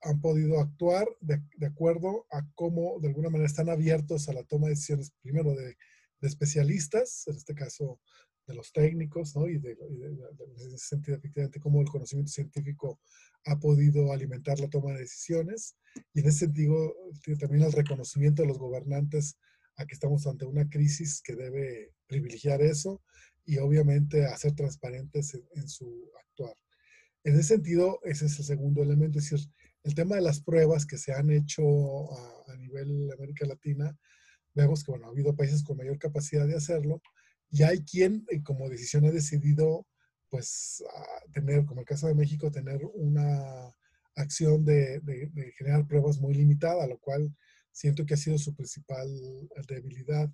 han 0.03 0.21
podido 0.21 0.61
actuar 0.61 1.09
de, 1.21 1.41
acuerdo 1.67 2.27
a 2.31 2.47
cómo 2.55 2.99
de 3.01 3.09
alguna 3.09 3.31
manera 3.31 3.47
están 3.47 3.69
abiertos 3.69 4.29
a 4.29 4.33
la 4.33 4.45
toma 4.45 4.67
de 4.67 4.75
decisiones, 4.75 5.13
primero 5.23 5.55
de, 5.55 5.77
especialistas, 6.23 7.25
en 7.29 7.37
este 7.37 7.55
caso 7.55 8.01
de 8.47 8.55
los 8.55 8.73
técnicos, 8.73 9.35
¿no? 9.35 9.49
Y, 9.49 9.59
de, 9.59 9.73
en 9.73 10.75
ese 10.75 10.79
sentido, 10.79 11.17
efectivamente, 11.17 11.61
cómo 11.61 11.81
el 11.81 11.89
conocimiento 11.89 12.33
científico 12.33 13.01
ha 13.45 13.59
podido 13.59 14.13
alimentar 14.13 14.61
la 14.61 14.69
toma 14.69 14.93
de 14.93 15.01
decisiones. 15.01 15.77
Y 16.15 16.21
en 16.21 16.27
ese 16.27 16.41
sentido, 16.41 16.95
también 17.41 17.65
el 17.65 17.73
reconocimiento 17.73 18.43
de 18.43 18.49
los 18.49 18.59
gobernantes 18.59 19.37
a 19.77 19.87
que 19.87 19.95
estamos 19.95 20.27
ante 20.27 20.45
una 20.45 20.69
crisis 20.69 21.21
que 21.23 21.35
debe 21.35 21.93
privilegiar 22.07 22.63
eso 22.63 23.03
y 23.45 23.59
obviamente 23.59 24.25
hacer 24.25 24.53
transparentes 24.55 25.39
en, 25.55 25.69
su 25.69 26.11
actuar. 26.21 26.55
En 27.25 27.35
ese 27.35 27.55
sentido, 27.55 28.01
ese 28.05 28.27
es 28.27 28.39
el 28.39 28.45
segundo 28.45 28.83
elemento, 28.83 29.19
es 29.19 29.31
decir, 29.31 29.49
el 29.83 29.95
tema 29.95 30.17
de 30.17 30.23
las 30.23 30.41
pruebas 30.41 30.87
que 30.87 30.99
se 30.99 31.13
han 31.13 31.31
hecho 31.31 31.63
a, 32.13 32.53
a 32.53 32.57
nivel 32.57 33.11
América 33.13 33.47
Latina, 33.47 33.97
vemos 34.55 34.83
que, 34.83 34.91
bueno, 34.91 35.07
ha 35.07 35.11
habido 35.11 35.37
países 35.37 35.63
con 35.63 35.77
mayor 35.77 35.99
capacidad 35.99 36.47
de 36.47 36.57
hacerlo, 36.57 37.03
y 37.51 37.63
hay 37.63 37.81
quien 37.85 38.25
eh, 38.31 38.43
como 38.43 38.69
decisión 38.69 39.05
ha 39.07 39.11
decidido 39.11 39.87
pues 40.29 40.83
tener, 41.33 41.65
como 41.65 41.81
el 41.81 41.87
caso 41.87 42.09
de 42.09 42.15
México, 42.15 42.51
tener 42.51 42.81
una 42.95 43.73
acción 44.17 44.65
de, 44.65 45.01
generar 45.57 45.87
pruebas 45.87 46.19
muy 46.19 46.35
limitada, 46.35 46.87
lo 46.87 46.99
cual 46.99 47.35
siento 47.71 48.05
que 48.05 48.15
ha 48.15 48.19
sido 48.19 48.39
su 48.39 48.55
principal 48.55 49.09
debilidad. 49.69 50.31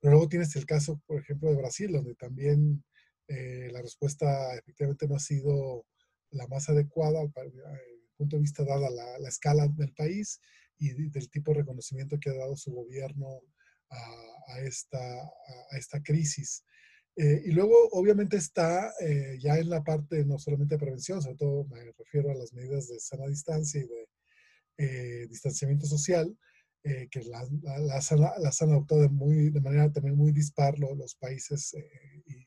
Pero 0.00 0.12
luego 0.12 0.28
tienes 0.28 0.54
el 0.56 0.66
caso, 0.66 1.00
por 1.06 1.20
ejemplo, 1.20 1.50
de 1.50 1.56
Brasil, 1.56 1.92
donde 1.92 2.14
también 2.14 2.84
eh, 3.28 3.68
la 3.72 3.82
respuesta 3.82 4.54
efectivamente 4.56 5.06
no 5.06 5.16
ha 5.16 5.20
sido 5.20 5.86
la 6.30 6.46
más 6.48 6.68
adecuada 6.68 7.20
desde 7.22 7.58
el 7.58 8.10
punto 8.16 8.36
de 8.36 8.42
vista 8.42 8.64
dada 8.64 8.90
la, 8.90 9.18
la, 9.18 9.28
escala 9.28 9.66
del 9.68 9.92
país 9.92 10.40
y 10.78 10.92
del 11.10 11.30
tipo 11.30 11.52
de 11.52 11.58
reconocimiento 11.60 12.18
que 12.20 12.30
ha 12.30 12.34
dado 12.34 12.56
su 12.56 12.72
gobierno 12.72 13.40
a, 13.90 14.60
esta, 14.60 14.98
a 14.98 15.76
esta, 15.78 16.02
crisis. 16.02 16.64
Eh, 17.16 17.42
y 17.46 17.50
luego, 17.50 17.74
obviamente, 17.92 18.36
está 18.36 18.92
eh, 19.00 19.36
ya 19.40 19.58
en 19.58 19.70
la 19.70 19.82
parte 19.82 20.24
no 20.24 20.38
solamente 20.38 20.76
de 20.76 20.80
prevención, 20.80 21.20
sobre 21.20 21.36
todo 21.36 21.66
me 21.66 21.92
refiero 21.98 22.30
a 22.30 22.34
las 22.34 22.52
medidas 22.52 22.88
de 22.88 23.00
sana 23.00 23.26
distancia 23.26 23.80
y 23.80 23.86
de 23.86 24.08
eh, 24.78 25.26
distanciamiento 25.28 25.86
social, 25.86 26.36
que 27.10 27.20
las 27.24 27.50
la, 27.60 28.54
han 28.60 28.70
adoptado 28.70 29.02
de, 29.02 29.10
muy, 29.10 29.50
de 29.50 29.60
manera 29.60 29.92
también 29.92 30.16
muy 30.16 30.32
dispar 30.32 30.78
los, 30.78 31.16
países 31.16 31.74
y, 32.24 32.46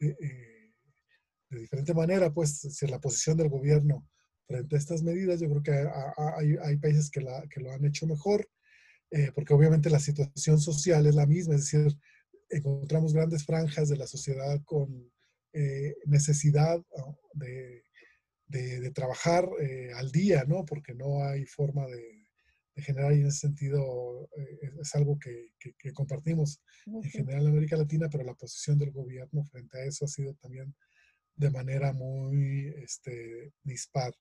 de 0.00 1.60
diferente 1.60 1.94
manera, 1.94 2.32
pues, 2.34 2.58
si 2.58 2.86
la 2.88 2.98
posición 2.98 3.36
del 3.36 3.48
gobierno 3.48 4.04
frente 4.48 4.74
a 4.74 4.78
estas 4.78 5.04
medidas, 5.04 5.38
yo 5.38 5.48
creo 5.50 5.62
que 5.62 5.88
hay, 6.36 6.56
hay 6.64 6.76
países 6.78 7.10
que, 7.10 7.20
la, 7.20 7.46
que 7.48 7.60
lo 7.60 7.70
han 7.70 7.84
hecho 7.84 8.08
mejor 8.08 8.48
eh, 9.16 9.32
porque 9.34 9.54
obviamente 9.54 9.88
la 9.88 9.98
situación 9.98 10.60
social 10.60 11.06
es 11.06 11.14
la 11.14 11.24
misma, 11.24 11.54
es 11.54 11.62
decir, 11.62 11.98
encontramos 12.50 13.14
grandes 13.14 13.46
franjas 13.46 13.88
de 13.88 13.96
la 13.96 14.06
sociedad 14.06 14.60
con 14.66 15.10
eh, 15.54 15.94
necesidad 16.04 16.78
de, 17.32 17.82
de, 18.46 18.90
trabajar 18.90 19.48
eh, 19.58 19.90
al 19.94 20.12
día, 20.12 20.44
¿no? 20.44 20.66
Porque 20.66 20.94
no 20.94 21.24
hay 21.24 21.46
forma 21.46 21.86
de, 21.86 22.26
generar 22.82 23.14
y 23.14 23.20
en 23.20 23.28
ese 23.28 23.38
sentido 23.38 24.28
es 24.82 24.94
algo 24.94 25.18
que, 25.18 25.48
que, 25.58 25.92
compartimos 25.94 26.60
en 26.84 27.04
general 27.04 27.44
en 27.44 27.52
América 27.52 27.74
Latina, 27.74 28.10
pero 28.12 28.22
la 28.22 28.34
posición 28.34 28.76
del 28.76 28.90
gobierno 28.90 29.46
frente 29.46 29.78
a 29.78 29.84
eso 29.86 30.04
ha 30.04 30.08
sido 30.08 30.34
también 30.34 30.74
de 31.36 31.50
manera 31.50 31.94
muy 31.94 32.66
este, 32.76 33.54
dispar. 33.62 34.12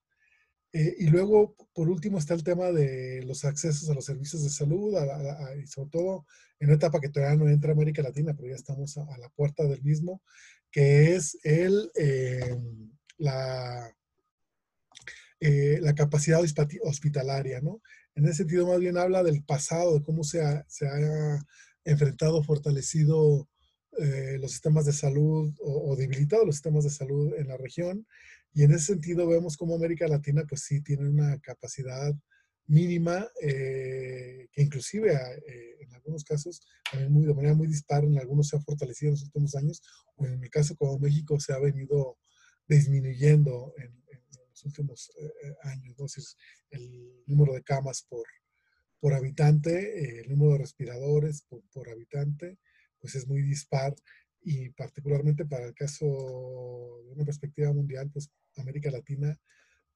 Eh, 0.77 0.93
y 0.99 1.07
luego, 1.07 1.55
por 1.73 1.87
último, 1.87 2.17
está 2.17 2.33
el 2.33 2.43
tema 2.43 2.69
de 2.69 3.23
los 3.25 3.45
accesos 3.45 3.89
a 3.89 3.93
los 3.93 4.03
servicios 4.03 4.43
de 4.43 4.49
salud, 4.49 4.93
y 5.57 5.67
sobre 5.67 5.89
todo 5.89 6.25
en 6.59 6.67
una 6.67 6.75
etapa 6.75 6.99
que 6.99 7.07
todavía 7.07 7.37
no 7.37 7.47
entra 7.49 7.71
América 7.71 8.01
Latina, 8.01 8.33
pero 8.35 8.49
ya 8.49 8.55
estamos 8.55 8.97
a, 8.97 9.17
la 9.17 9.29
puerta 9.29 9.63
del 9.63 9.81
mismo, 9.83 10.21
que 10.69 11.15
es 11.15 11.37
el, 11.43 11.89
eh, 11.95 12.59
la, 13.17 13.89
eh, 15.39 15.79
la 15.81 15.95
capacidad 15.95 16.41
hospitalaria, 16.83 17.61
¿no? 17.61 17.81
En 18.13 18.25
ese 18.25 18.39
sentido, 18.39 18.67
más 18.67 18.81
bien 18.81 18.97
habla 18.97 19.23
del 19.23 19.45
pasado, 19.45 19.93
de 19.93 20.03
cómo 20.03 20.25
se 20.25 20.41
ha, 20.41 20.65
se 20.67 20.89
ha 20.89 21.39
enfrentado, 21.85 22.43
fortalecido 22.43 23.47
los 24.41 24.51
sistemas 24.51 24.85
de 24.85 24.91
salud 24.91 25.55
o, 25.61 25.91
o, 25.91 25.95
debilitado 25.95 26.43
los 26.45 26.55
sistemas 26.55 26.83
de 26.83 26.89
salud 26.89 27.33
en 27.37 27.47
la 27.47 27.55
región 27.55 28.05
y 28.55 28.63
en 28.63 28.71
ese 28.71 28.93
sentido 28.93 29.27
vemos 29.27 29.57
como 29.57 29.75
América 29.75 30.07
Latina 30.07 30.45
pues 30.47 30.61
sí 30.61 30.81
tiene 30.81 31.09
una 31.09 31.37
capacidad 31.39 32.15
mínima, 32.67 33.27
eh, 33.41 34.47
que 34.49 34.61
inclusive 34.61 35.13
eh, 35.13 35.77
en 35.81 35.93
algunos 35.93 36.23
casos 36.23 36.61
también 36.89 37.11
muy, 37.11 37.25
de 37.25 37.33
manera 37.33 37.53
muy 37.53 37.67
dispar, 37.67 38.05
en 38.05 38.17
algunos 38.17 38.47
se 38.47 38.55
ha 38.55 38.61
fortalecido 38.61 39.09
en 39.09 39.15
los 39.15 39.23
últimos 39.23 39.55
años, 39.55 39.81
o 40.15 40.25
en 40.25 40.41
el 40.41 40.49
caso 40.49 40.73
como 40.77 40.97
México 40.97 41.37
se 41.37 41.51
ha 41.51 41.59
venido 41.59 42.17
disminuyendo 42.65 43.73
en, 43.77 43.93
los 44.49 44.63
últimos 44.63 45.11
eh, 45.19 45.53
años. 45.63 45.87
Entonces, 45.87 46.37
el 46.69 47.25
número 47.25 47.55
de 47.55 47.61
camas 47.61 48.03
por, 48.07 48.25
por 49.01 49.13
habitante, 49.13 50.21
el 50.21 50.29
número 50.29 50.53
de 50.53 50.59
respiradores 50.59 51.41
por, 51.41 51.61
por 51.73 51.89
habitante, 51.89 52.57
pues 53.01 53.15
es 53.15 53.27
muy 53.27 53.41
dispar 53.41 53.93
y 54.41 54.69
particularmente 54.69 55.43
para 55.43 55.65
el 55.65 55.73
caso 55.73 56.05
de 56.05 57.11
una 57.11 57.25
perspectiva 57.25 57.73
mundial, 57.73 58.09
pues 58.13 58.31
América 58.61 58.91
Latina 58.91 59.39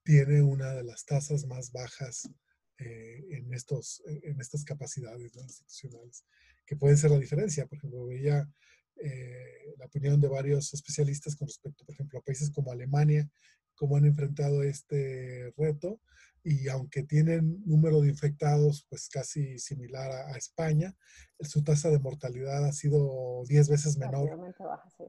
tiene 0.03 0.41
una 0.41 0.73
de 0.73 0.83
las 0.83 1.05
tasas 1.05 1.45
más 1.45 1.71
bajas 1.71 2.29
eh, 2.77 3.25
en, 3.31 3.53
estos, 3.53 4.01
en 4.05 4.39
estas 4.39 4.63
capacidades 4.63 5.35
institucionales, 5.35 6.25
que 6.65 6.75
pueden 6.75 6.97
ser 6.97 7.11
la 7.11 7.19
diferencia. 7.19 7.65
Por 7.67 7.77
ejemplo, 7.77 8.05
veía 8.05 8.49
eh, 8.95 9.75
la 9.77 9.85
opinión 9.85 10.19
de 10.19 10.27
varios 10.27 10.73
especialistas 10.73 11.35
con 11.35 11.47
respecto, 11.47 11.85
por 11.85 11.93
ejemplo, 11.93 12.19
a 12.19 12.23
países 12.23 12.51
como 12.51 12.71
Alemania, 12.71 13.29
cómo 13.75 13.95
han 13.95 14.05
enfrentado 14.05 14.61
este 14.63 15.53
reto 15.57 16.01
y 16.43 16.67
aunque 16.67 17.03
tienen 17.03 17.61
número 17.65 18.01
de 18.01 18.09
infectados 18.09 18.85
pues 18.89 19.09
casi 19.09 19.57
similar 19.57 20.11
a, 20.11 20.37
España, 20.37 20.95
su 21.39 21.63
tasa 21.63 21.89
de 21.89 21.99
mortalidad 21.99 22.65
ha 22.65 22.73
sido 22.73 23.43
10 23.47 23.69
veces 23.69 23.97
menor 23.97 24.53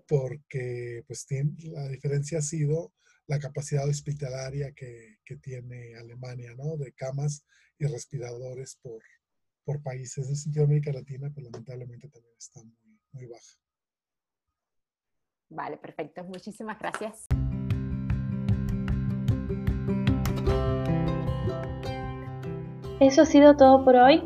porque 0.08 1.04
pues 1.06 1.26
la 1.62 1.88
diferencia 1.88 2.38
ha 2.38 2.42
sido 2.42 2.92
la 3.30 3.38
capacidad 3.38 3.88
hospitalaria 3.88 4.72
que, 4.72 5.18
que, 5.24 5.36
tiene 5.36 5.94
Alemania, 5.94 6.52
¿no? 6.56 6.76
De 6.76 6.92
camas 6.92 7.46
y 7.78 7.86
respiradores 7.86 8.76
por, 8.82 9.00
por 9.64 9.80
países. 9.84 10.26
En 10.26 10.32
el 10.32 10.36
sentido 10.36 10.66
de 10.66 10.72
América 10.72 10.92
Latina, 10.92 11.30
pues 11.32 11.44
lamentablemente 11.44 12.08
también 12.08 12.34
está 12.36 12.60
muy, 12.60 12.98
muy 13.12 13.26
baja. 13.26 13.54
Vale, 15.48 15.76
perfecto. 15.76 16.24
Muchísimas 16.24 16.76
gracias. 16.80 17.26
Eso 22.98 23.22
ha 23.22 23.26
sido 23.26 23.56
todo 23.56 23.84
por 23.84 23.94
hoy. 23.94 24.24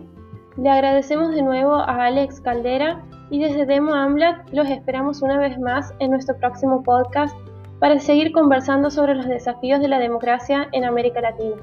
Le 0.56 0.70
agradecemos 0.70 1.34
de 1.34 1.42
nuevo 1.42 1.74
a 1.74 2.06
Alex 2.06 2.40
Caldera 2.40 3.06
y 3.30 3.38
desde 3.38 3.66
Demo 3.66 3.92
Amblat 3.92 4.48
los 4.50 4.66
esperamos 4.70 5.20
una 5.20 5.38
vez 5.38 5.58
más 5.58 5.92
en 5.98 6.10
nuestro 6.10 6.38
próximo 6.38 6.82
podcast 6.82 7.36
para 7.84 7.98
seguir 7.98 8.32
conversando 8.32 8.90
sobre 8.90 9.14
los 9.14 9.28
desafíos 9.28 9.78
de 9.78 9.88
la 9.88 9.98
democracia 9.98 10.70
en 10.72 10.86
América 10.86 11.20
Latina. 11.20 11.56